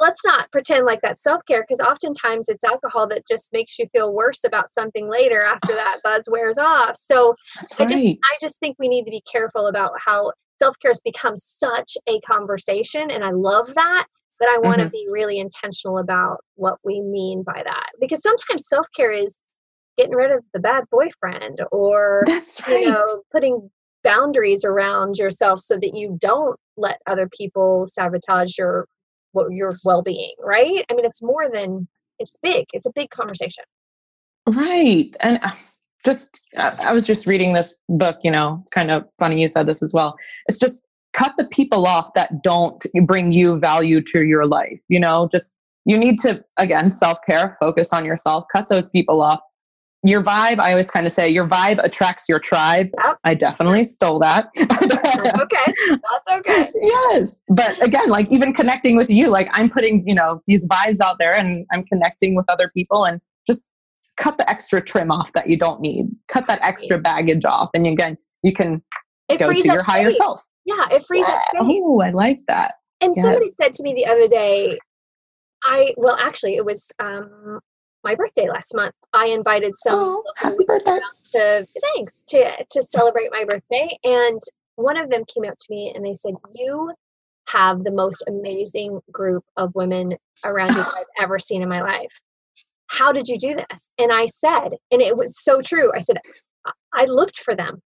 [0.00, 3.86] let's not pretend like that's self care because oftentimes it's alcohol that just makes you
[3.92, 6.96] feel worse about something later after that buzz wears off.
[6.96, 10.76] So that's I just I just think we need to be careful about how self
[10.80, 14.06] care has become such a conversation, and I love that
[14.42, 14.90] but I want to mm-hmm.
[14.90, 17.90] be really intentional about what we mean by that.
[18.00, 19.40] Because sometimes self care is
[19.96, 22.82] getting rid of the bad boyfriend or That's right.
[22.82, 23.70] you know, putting
[24.04, 28.86] boundaries around yourself so that you don't let other people sabotage your
[29.50, 30.84] your well-being, right?
[30.90, 32.66] I mean, it's more than it's big.
[32.74, 33.64] It's a big conversation.
[34.46, 35.16] Right.
[35.20, 35.52] And uh,
[36.04, 39.66] just I was just reading this book, you know, it's kind of funny you said
[39.66, 40.16] this as well.
[40.48, 44.98] It's just cut the people off that don't bring you value to your life you
[44.98, 49.40] know just you need to again self-care focus on yourself cut those people off
[50.04, 52.88] your vibe i always kind of say your vibe attracts your tribe.
[53.04, 53.18] Yep.
[53.24, 54.48] i definitely stole that.
[54.56, 55.74] That's okay.
[55.88, 56.70] That's okay.
[56.80, 57.40] Yes.
[57.48, 61.18] But again like even connecting with you like i'm putting you know these vibes out
[61.18, 63.70] there and i'm connecting with other people and just
[64.16, 66.06] cut the extra trim off that you don't need.
[66.28, 68.82] Cut that extra baggage off and again you can
[69.28, 70.44] it go to your higher self.
[70.64, 71.60] Yeah, it frees up space.
[71.60, 72.74] Oh, I like that.
[73.00, 73.24] And yes.
[73.24, 74.78] somebody said to me the other day,
[75.64, 77.60] I well, actually, it was um,
[78.04, 78.94] my birthday last month.
[79.12, 80.98] I invited some oh, happy birthday.
[81.32, 84.40] to thanks to to celebrate my birthday, and
[84.76, 86.92] one of them came up to me and they said, "You
[87.48, 91.82] have the most amazing group of women around you that I've ever seen in my
[91.82, 92.20] life.
[92.88, 95.90] How did you do this?" And I said, and it was so true.
[95.94, 96.18] I said,
[96.92, 97.82] "I looked for them.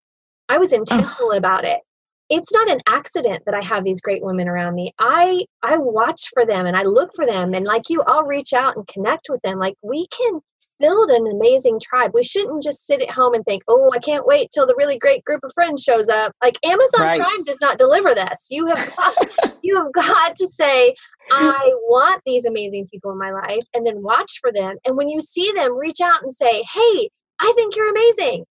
[0.48, 0.76] I was oh.
[0.76, 1.80] intentional about it
[2.28, 4.92] it's not an accident that I have these great women around me.
[4.98, 8.52] I I watch for them and I look for them and like you I'll reach
[8.52, 9.58] out and connect with them.
[9.58, 10.40] Like we can
[10.78, 12.10] build an amazing tribe.
[12.14, 14.98] We shouldn't just sit at home and think, "Oh, I can't wait till the really
[14.98, 17.20] great group of friends shows up." Like Amazon right.
[17.20, 18.48] Prime does not deliver this.
[18.50, 20.94] You have got, you have got to say,
[21.30, 24.76] "I want these amazing people in my life," and then watch for them.
[24.84, 27.10] And when you see them, reach out and say, "Hey,
[27.40, 28.44] I think you're amazing."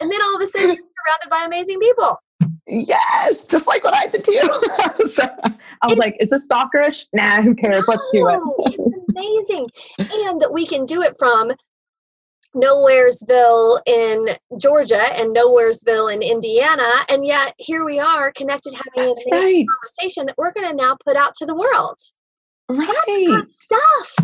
[0.00, 2.16] And then all of a sudden, you're surrounded by amazing people.
[2.70, 4.42] Yes, just like what I did to you.
[5.08, 7.08] so I was it's, like, is this stalkerish?
[7.12, 7.84] Nah, who cares?
[7.88, 8.40] No, Let's do it.
[8.66, 9.68] it's amazing.
[9.98, 11.50] And that we can do it from
[12.54, 16.88] Nowheresville in Georgia and Nowheresville in Indiana.
[17.08, 19.66] And yet here we are connected having That's a right.
[19.66, 21.98] conversation that we're going to now put out to the world.
[22.68, 22.86] Right.
[22.86, 24.14] That's good stuff.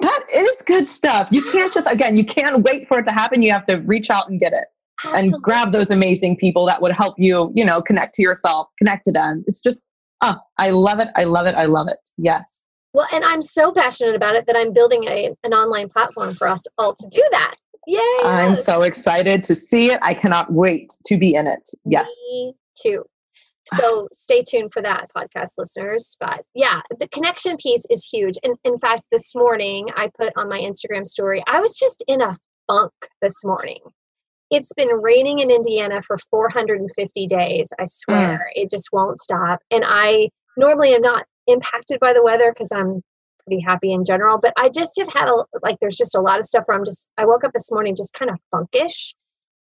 [0.00, 1.28] That is good stuff.
[1.30, 3.42] You can't just, again, you can't wait for it to happen.
[3.42, 4.66] You have to reach out and get it.
[5.04, 5.28] Absolutely.
[5.34, 9.04] and grab those amazing people that would help you, you know, connect to yourself, connect
[9.04, 9.44] to them.
[9.46, 9.88] It's just,
[10.22, 11.08] oh, I love it.
[11.14, 11.54] I love it.
[11.54, 11.98] I love it.
[12.16, 12.64] Yes.
[12.92, 16.48] Well, and I'm so passionate about it that I'm building a, an online platform for
[16.48, 17.54] us all to do that.
[17.86, 18.00] Yay!
[18.24, 19.98] I'm so excited to see it.
[20.02, 21.66] I cannot wait to be in it.
[21.84, 22.10] Yes.
[22.32, 23.04] Me too.
[23.76, 26.16] So stay tuned for that, podcast listeners.
[26.20, 28.34] But yeah, the connection piece is huge.
[28.42, 32.20] And in fact, this morning I put on my Instagram story, I was just in
[32.20, 33.80] a funk this morning.
[34.50, 37.68] It's been raining in Indiana for 450 days.
[37.78, 38.62] I swear mm.
[38.62, 39.60] it just won't stop.
[39.70, 43.02] And I normally am not impacted by the weather because I'm
[43.46, 44.38] pretty happy in general.
[44.40, 45.76] But I just have had a like.
[45.80, 47.08] There's just a lot of stuff where I'm just.
[47.16, 49.14] I woke up this morning just kind of funkish,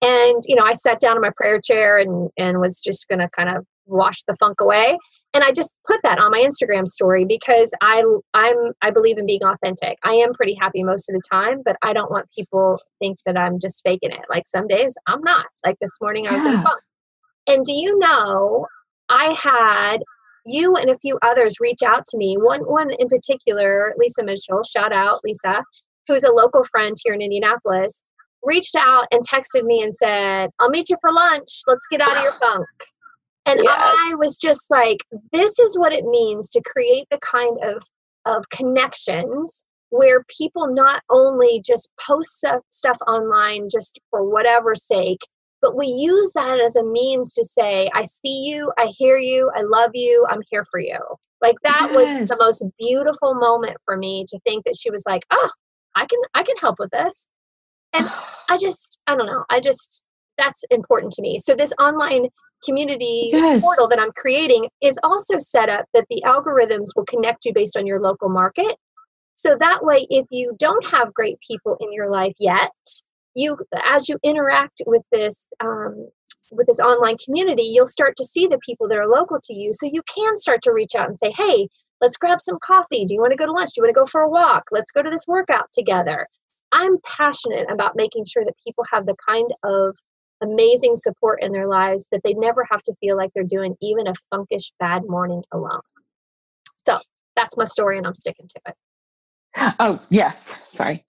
[0.02, 3.30] and you know I sat down in my prayer chair and and was just gonna
[3.30, 4.98] kind of wash the funk away
[5.34, 9.26] and i just put that on my instagram story because i i'm i believe in
[9.26, 9.98] being authentic.
[10.04, 13.38] I am pretty happy most of the time but i don't want people think that
[13.38, 14.26] i'm just faking it.
[14.30, 15.46] Like some days i'm not.
[15.66, 16.56] Like this morning i was yeah.
[16.56, 16.80] in fun
[17.48, 18.66] and do you know
[19.10, 19.98] i had
[20.46, 22.38] you and a few others reach out to me.
[22.40, 25.64] One one in particular lisa mitchell shout out lisa
[26.08, 28.04] who's a local friend here in indianapolis
[28.42, 31.62] reached out and texted me and said i'll meet you for lunch.
[31.68, 32.68] Let's get out of your funk
[33.52, 33.78] and yes.
[33.78, 35.00] I was just like,
[35.32, 37.84] this is what it means to create the kind of,
[38.26, 45.22] of connections where people not only just post stuff, stuff online just for whatever sake,
[45.62, 49.52] but we use that as a means to say, I see you, I hear you,
[49.56, 51.00] I love you, I'm here for you.
[51.42, 51.96] Like that yes.
[51.96, 55.50] was the most beautiful moment for me to think that she was like, oh,
[55.96, 57.28] I can I can help with this.
[57.94, 58.10] And
[58.50, 59.46] I just I don't know.
[59.50, 60.04] I just
[60.38, 61.40] that's important to me.
[61.40, 62.28] So this online
[62.64, 63.62] community yes.
[63.62, 67.78] portal that I'm creating is also set up that the algorithms will connect you based
[67.78, 68.76] on your local market.
[69.36, 72.72] So that way, if you don't have great people in your life yet,
[73.36, 76.10] you as you interact with this um,
[76.52, 79.72] with this online community, you'll start to see the people that are local to you.
[79.72, 81.70] So you can start to reach out and say, "Hey,
[82.02, 83.06] let's grab some coffee.
[83.06, 83.70] Do you want to go to lunch?
[83.70, 84.64] Do you want to go for a walk?
[84.72, 86.28] Let's go to this workout together."
[86.72, 89.98] I'm passionate about making sure that people have the kind of
[90.42, 94.08] amazing support in their lives that they never have to feel like they're doing even
[94.08, 95.82] a funkish bad morning alone.
[96.86, 96.98] So
[97.36, 98.76] that's my story, and I'm sticking to it.
[99.80, 101.04] Oh yes, sorry.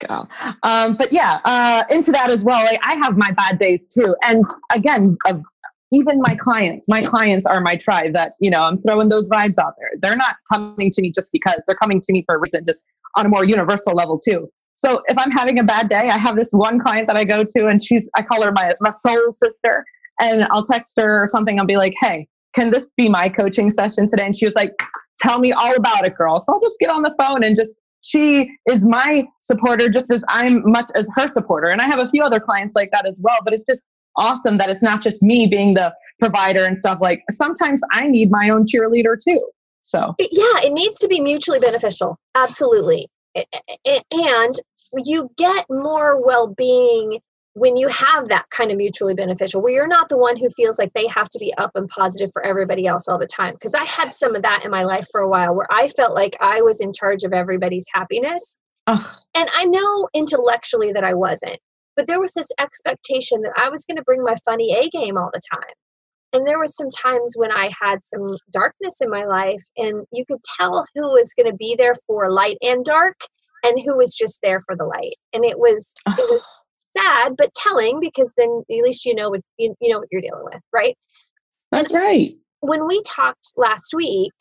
[0.63, 2.63] Um, but yeah, uh, into that as well.
[2.65, 5.35] Like I have my bad days too, and again, uh,
[5.91, 8.13] even my clients, my clients are my tribe.
[8.13, 9.91] That you know, I'm throwing those vibes out there.
[10.01, 12.83] They're not coming to me just because they're coming to me for a reason, just
[13.15, 14.49] on a more universal level too.
[14.81, 17.43] So if I'm having a bad day, I have this one client that I go
[17.43, 19.85] to, and she's I call her my my soul sister,
[20.19, 21.59] and I'll text her or something.
[21.59, 24.25] I'll be like, hey, can this be my coaching session today?
[24.25, 24.71] And she was like,
[25.19, 26.39] tell me all about it, girl.
[26.39, 30.25] So I'll just get on the phone and just she is my supporter just as
[30.29, 31.69] I'm much as her supporter.
[31.69, 33.85] And I have a few other clients like that as well, but it's just
[34.17, 38.31] awesome that it's not just me being the provider and stuff like sometimes I need
[38.31, 39.47] my own cheerleader too.
[39.83, 42.17] So, yeah, it needs to be mutually beneficial.
[42.33, 43.07] Absolutely.
[43.35, 44.59] And
[44.97, 47.19] you get more well-being
[47.53, 50.79] when you have that kind of mutually beneficial where you're not the one who feels
[50.79, 53.53] like they have to be up and positive for everybody else all the time.
[53.53, 56.15] Because i had some of that in my life for a while where i felt
[56.15, 58.57] like i was in charge of everybody's happiness.
[58.87, 59.05] Ugh.
[59.35, 61.59] and i know intellectually that i wasn't
[61.95, 65.17] but there was this expectation that i was going to bring my funny a game
[65.17, 65.75] all the time.
[66.33, 70.25] And there was some times when i had some darkness in my life and you
[70.25, 73.17] could tell who was going to be there for light and dark
[73.63, 75.15] and who was just there for the light.
[75.33, 76.45] And it was it was
[76.97, 80.21] sad but telling because then at least you know what you, you know what you're
[80.21, 80.97] dealing with, right?
[81.71, 82.35] That's and right.
[82.59, 84.33] When we talked last week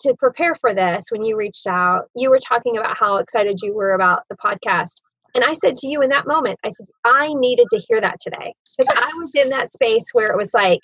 [0.00, 3.74] to prepare for this, when you reached out, you were talking about how excited you
[3.74, 5.00] were about the podcast.
[5.34, 8.16] And I said to you in that moment, I said, I needed to hear that
[8.22, 8.54] today.
[8.76, 10.80] Because I was in that space where it was like,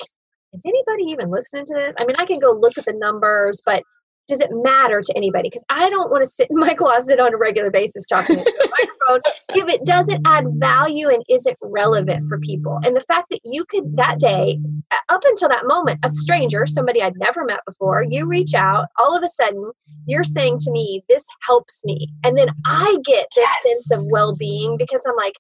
[0.53, 1.95] is anybody even listening to this?
[1.99, 3.83] I mean, I can go look at the numbers, but
[4.31, 5.51] does it matter to anybody?
[5.51, 8.51] Because I don't want to sit in my closet on a regular basis talking into
[8.65, 12.79] a microphone if it doesn't add value and isn't relevant for people.
[12.85, 14.61] And the fact that you could that day,
[14.93, 18.87] uh, up until that moment, a stranger, somebody I'd never met before, you reach out,
[18.99, 19.73] all of a sudden,
[20.07, 22.13] you're saying to me, This helps me.
[22.25, 23.65] And then I get this yes.
[23.65, 25.35] sense of well being because I'm like,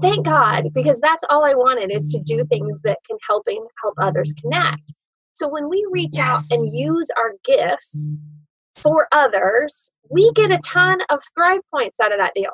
[0.00, 3.94] Thank God, because that's all I wanted is to do things that can helping help
[3.98, 4.92] others connect.
[5.38, 8.18] So when we reach out and use our gifts
[8.74, 12.50] for others, we get a ton of thrive points out of that deal.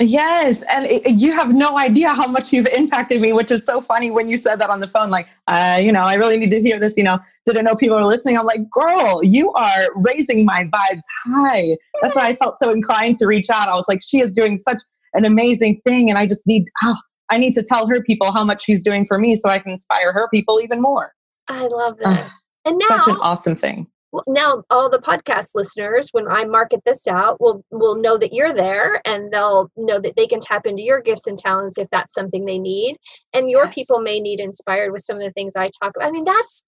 [0.00, 3.82] Yes, and it, you have no idea how much you've impacted me, which is so
[3.82, 5.10] funny when you said that on the phone.
[5.10, 6.96] Like, uh, you know, I really need to hear this.
[6.96, 8.38] You know, didn't know people were listening.
[8.38, 11.76] I'm like, girl, you are raising my vibes high.
[12.00, 13.68] That's why I felt so inclined to reach out.
[13.68, 14.82] I was like, she is doing such
[15.12, 16.96] an amazing thing, and I just need, oh,
[17.28, 19.72] I need to tell her people how much she's doing for me, so I can
[19.72, 21.12] inspire her people even more.
[21.52, 22.40] I love ah, this.
[22.64, 23.86] and now, such an awesome thing
[24.26, 28.54] now all the podcast listeners when i market this out will will know that you're
[28.54, 32.14] there and they'll know that they can tap into your gifts and talents if that's
[32.14, 32.96] something they need
[33.32, 33.74] and your yes.
[33.74, 36.62] people may need inspired with some of the things i talk about i mean that's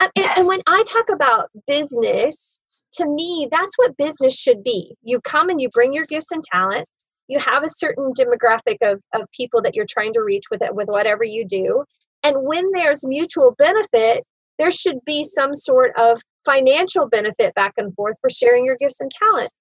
[0.00, 0.38] uh, yes.
[0.38, 2.60] and when i talk about business
[2.92, 6.42] to me that's what business should be you come and you bring your gifts and
[6.42, 10.60] talents you have a certain demographic of, of people that you're trying to reach with
[10.60, 11.84] it with whatever you do
[12.24, 14.24] and when there's mutual benefit
[14.58, 19.00] there should be some sort of financial benefit back and forth for sharing your gifts
[19.00, 19.54] and talents.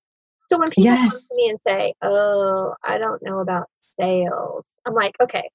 [0.49, 1.11] So when people yes.
[1.11, 5.49] come to me and say, Oh, I don't know about sales, I'm like, Okay,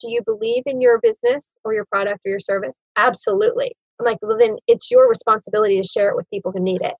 [0.00, 2.74] do you believe in your business or your product or your service?
[2.96, 3.72] Absolutely.
[4.00, 6.94] I'm like, Well, then it's your responsibility to share it with people who need it.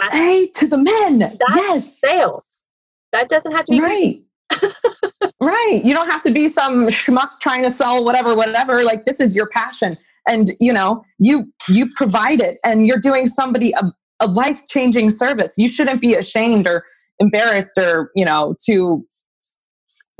[0.00, 1.18] That's, hey, to the men.
[1.18, 1.98] That's yes.
[2.04, 2.64] sales.
[3.12, 4.16] That doesn't have to be right.
[5.46, 5.80] right.
[5.84, 8.84] You don't have to be some schmuck trying to sell whatever, whatever.
[8.84, 9.98] Like, this is your passion.
[10.28, 15.58] And you know you you provide it and you're doing somebody a, a life-changing service.
[15.58, 16.84] You shouldn't be ashamed or
[17.18, 19.04] embarrassed or you know to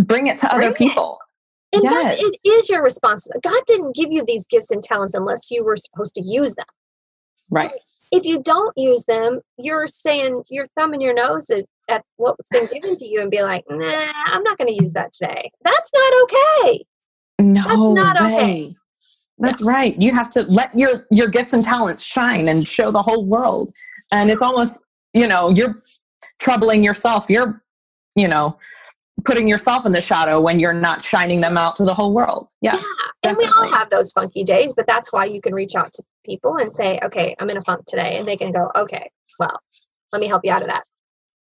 [0.04, 1.18] bring it to bring other people.
[1.72, 2.16] And yes.
[2.18, 3.48] it is your responsibility.
[3.48, 6.66] God didn't give you these gifts and talents unless you were supposed to use them.
[7.50, 7.70] Right.
[7.70, 12.51] so if you don't use them you're saying you're thumbing your nose at, at what's
[12.51, 15.51] been given to you and be like nah i'm not going to use that today
[15.62, 16.85] that's not okay
[17.41, 18.35] no that's not way.
[18.35, 18.76] okay
[19.43, 19.97] that's right.
[19.97, 23.72] You have to let your your gifts and talents shine and show the whole world.
[24.12, 24.80] And it's almost,
[25.14, 25.83] you know, you're
[26.39, 27.26] troubling yourself.
[27.28, 27.62] You're,
[28.14, 28.57] you know,
[29.24, 32.49] putting yourself in the shadow when you're not shining them out to the whole world.
[32.61, 32.80] Yeah.
[33.24, 36.03] And we all have those funky days, but that's why you can reach out to
[36.24, 38.18] people and say, okay, I'm in a funk today.
[38.18, 39.61] And they can go, okay, well,
[40.12, 40.83] let me help you out of that.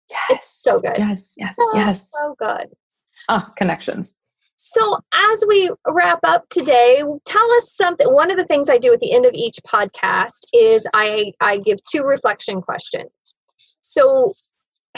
[0.10, 0.32] Yes.
[0.32, 0.98] It's so good.
[0.98, 2.08] Yes, yes, so, yes.
[2.12, 2.68] So good.
[3.28, 4.18] Oh, connections.
[4.56, 8.08] So, as we wrap up today, tell us something.
[8.14, 11.60] One of the things I do at the end of each podcast is I, I
[11.60, 13.10] give two reflection questions.
[13.80, 14.34] So,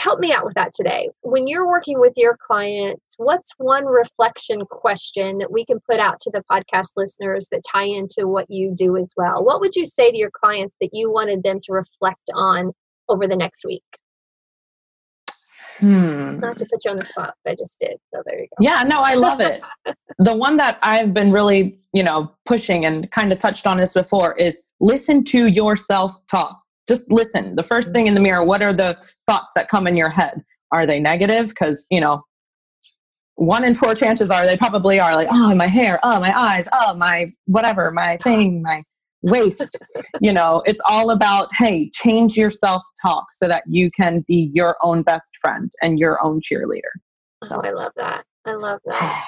[0.00, 1.10] help me out with that today.
[1.20, 6.18] When you're working with your clients, what's one reflection question that we can put out
[6.22, 9.44] to the podcast listeners that tie into what you do as well?
[9.44, 12.72] What would you say to your clients that you wanted them to reflect on
[13.08, 13.84] over the next week?
[15.82, 16.38] Hmm.
[16.38, 17.98] Not to put you on the spot, but I just did.
[18.14, 18.56] So there you go.
[18.60, 19.62] Yeah, no, I love it.
[20.18, 23.92] the one that I've been really, you know, pushing and kind of touched on this
[23.92, 26.56] before is listen to yourself talk.
[26.88, 27.56] Just listen.
[27.56, 30.44] The first thing in the mirror, what are the thoughts that come in your head?
[30.70, 31.48] Are they negative?
[31.48, 32.22] Because, you know,
[33.34, 36.68] one in four chances are they probably are like, oh, my hair, oh, my eyes,
[36.72, 38.82] oh, my whatever, my thing, my
[39.22, 39.78] waist.
[40.20, 44.50] you know, it's all about, hey, change your self talk so that you can be
[44.54, 46.92] your own best friend and your own cheerleader.
[47.42, 48.24] Oh, so oh, I love that.
[48.44, 49.24] I love that.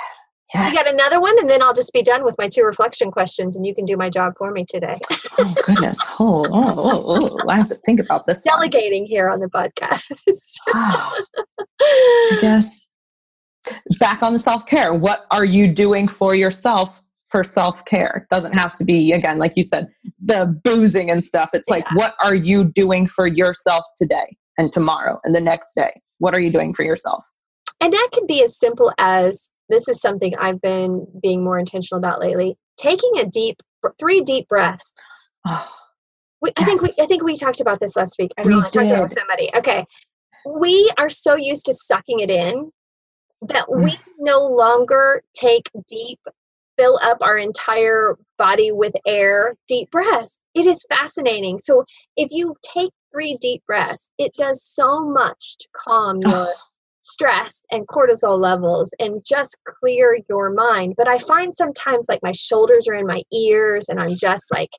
[0.55, 0.71] Yes.
[0.71, 3.57] You got another one, and then I'll just be done with my two reflection questions,
[3.57, 4.99] and you can do my job for me today.
[5.39, 5.99] oh goodness!
[6.21, 8.43] Oh, oh, oh, oh, I have to think about this.
[8.43, 9.09] Delegating one.
[9.09, 10.05] here on the podcast.
[10.69, 11.25] oh,
[11.81, 12.87] I guess
[13.99, 14.95] back on the self care.
[14.95, 17.01] What are you doing for yourself
[17.35, 18.29] for self care.
[18.31, 19.89] Doesn't have to be, again, like you said,
[20.25, 21.51] the boozing and stuff.
[21.53, 21.79] It's yeah.
[21.79, 25.91] like, what are you doing for yourself today and tomorrow and the next day?
[26.21, 27.27] What are you doing for yourself?
[27.81, 31.99] And that can be as simple as this is something I've been being more intentional
[31.99, 32.57] about lately.
[32.77, 33.57] Taking a deep,
[33.99, 34.93] three deep breaths.
[35.45, 35.69] Oh,
[36.41, 36.63] we, yes.
[36.63, 38.31] I think we, I think we talked about this last week.
[38.39, 38.61] I know.
[38.61, 39.51] I talked about somebody.
[39.57, 39.85] Okay,
[40.49, 42.71] we are so used to sucking it in
[43.49, 43.99] that we mm.
[44.21, 46.21] no longer take deep
[46.79, 50.39] fill up our entire body with air, deep breaths.
[50.55, 51.59] It is fascinating.
[51.59, 51.85] So
[52.17, 56.49] if you take three deep breaths, it does so much to calm your
[57.03, 60.95] stress and cortisol levels and just clear your mind.
[60.97, 64.71] But I find sometimes like my shoulders are in my ears and I'm just like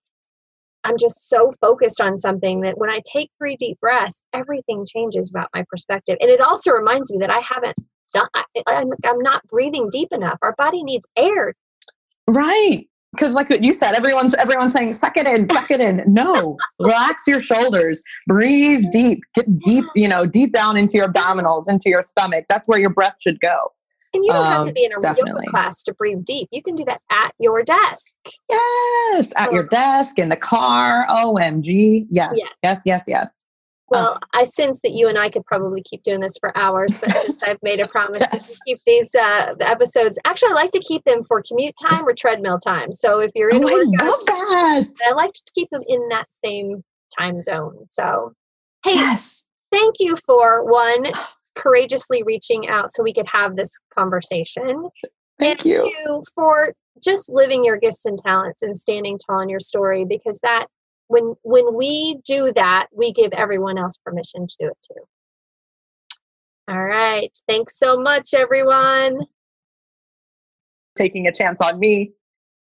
[0.85, 5.31] I'm just so focused on something that when I take three deep breaths, everything changes
[5.33, 6.15] about my perspective.
[6.21, 7.75] And it also reminds me that I haven't
[8.13, 10.37] done, I, I'm, I'm not breathing deep enough.
[10.43, 11.55] Our body needs air.
[12.27, 16.57] Right because like you said everyone's everyone's saying suck it in suck it in no
[16.79, 21.89] relax your shoulders breathe deep get deep you know deep down into your abdominals into
[21.89, 23.71] your stomach that's where your breath should go
[24.13, 25.31] and you don't um, have to um, be in a definitely.
[25.31, 26.47] yoga class to breathe deep.
[26.51, 28.13] You can do that at your desk.
[28.49, 31.05] Yes, at your desk, in the car.
[31.09, 32.07] OMG.
[32.09, 33.03] Yes, yes, yes, yes.
[33.07, 33.44] yes.
[33.89, 37.11] Well, I sense that you and I could probably keep doing this for hours, but
[37.25, 41.03] since I've made a promise to keep these uh, episodes, actually, I like to keep
[41.03, 42.91] them for commute time or treadmill time.
[42.91, 44.87] So if you're in oh, workout, I love that.
[45.07, 46.83] I like to keep them in that same
[47.17, 47.85] time zone.
[47.91, 48.33] So,
[48.83, 49.43] hey, yes.
[49.71, 51.11] thank you for one
[51.55, 54.89] courageously reaching out so we could have this conversation.
[55.39, 55.93] Thank and you.
[56.05, 56.73] Two, for
[57.03, 60.67] just living your gifts and talents and standing tall in your story because that
[61.07, 65.01] when when we do that, we give everyone else permission to do it too.
[66.67, 67.31] All right.
[67.47, 69.19] Thanks so much, everyone.
[70.95, 72.13] Taking a chance on me.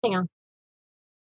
[0.04, 0.28] Hang on.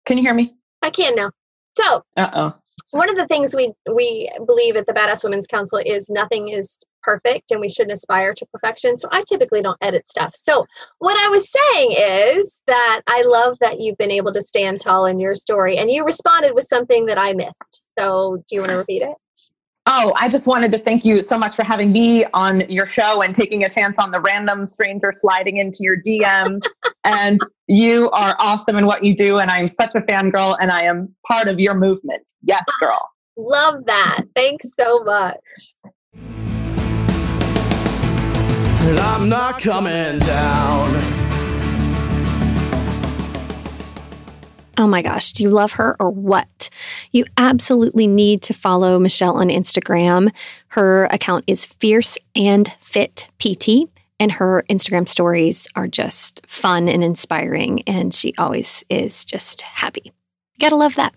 [0.04, 0.56] Can you hear me?
[0.82, 1.30] I can now.
[1.76, 2.52] So, uh oh.
[2.90, 6.78] One of the things we we believe at the Badass Women's Council is nothing is
[7.02, 8.98] perfect and we shouldn't aspire to perfection.
[8.98, 10.34] So I typically don't edit stuff.
[10.34, 10.66] So
[10.98, 15.06] what I was saying is that I love that you've been able to stand tall
[15.06, 17.88] in your story and you responded with something that I missed.
[17.98, 19.14] So do you want to repeat it?
[19.86, 23.20] Oh, I just wanted to thank you so much for having me on your show
[23.20, 26.60] and taking a chance on the random stranger sliding into your DMs.
[27.04, 29.38] and you are awesome in what you do.
[29.38, 32.22] And I'm such a fangirl and I am part of your movement.
[32.42, 33.02] Yes, girl.
[33.36, 34.24] Love that.
[34.36, 35.36] Thanks so much.
[38.84, 41.22] And I'm not coming down.
[44.76, 46.68] Oh my gosh, do you love her or what?
[47.12, 50.32] You absolutely need to follow Michelle on Instagram.
[50.68, 57.04] Her account is Fierce and Fit PT, and her Instagram stories are just fun and
[57.04, 60.02] inspiring, and she always is just happy.
[60.06, 61.14] You gotta love that.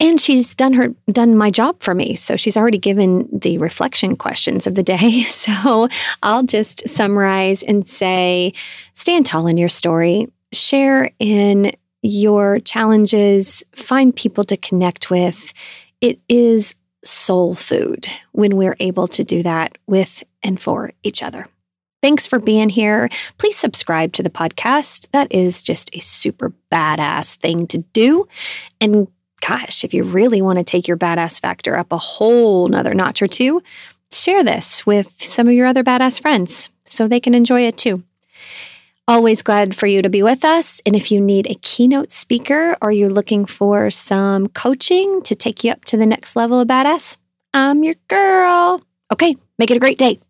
[0.00, 2.16] And she's done her done my job for me.
[2.16, 5.22] So she's already given the reflection questions of the day.
[5.24, 5.88] So
[6.22, 8.52] I'll just summarize and say
[8.92, 11.72] stand tall in your story, share in
[12.02, 15.52] your challenges, find people to connect with.
[16.00, 16.74] It is
[17.04, 21.48] soul food when we're able to do that with and for each other.
[22.02, 23.08] Thanks for being here.
[23.38, 25.06] Please subscribe to the podcast.
[25.12, 28.28] That is just a super badass thing to do.
[28.80, 29.08] And
[29.46, 33.20] gosh, if you really want to take your badass factor up a whole nother notch
[33.20, 33.62] or two,
[34.12, 38.02] share this with some of your other badass friends so they can enjoy it too.
[39.06, 40.80] Always glad for you to be with us.
[40.86, 45.62] And if you need a keynote speaker or you're looking for some coaching to take
[45.62, 47.18] you up to the next level of badass,
[47.52, 48.82] I'm your girl.
[49.12, 50.20] Okay, make it a great day.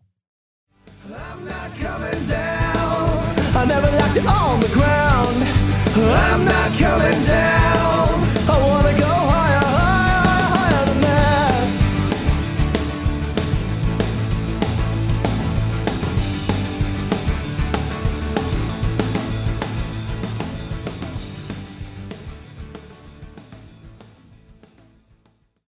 [1.06, 3.36] I'm not coming down.
[3.56, 5.36] I never it on the ground.
[5.96, 7.63] I'm not coming down.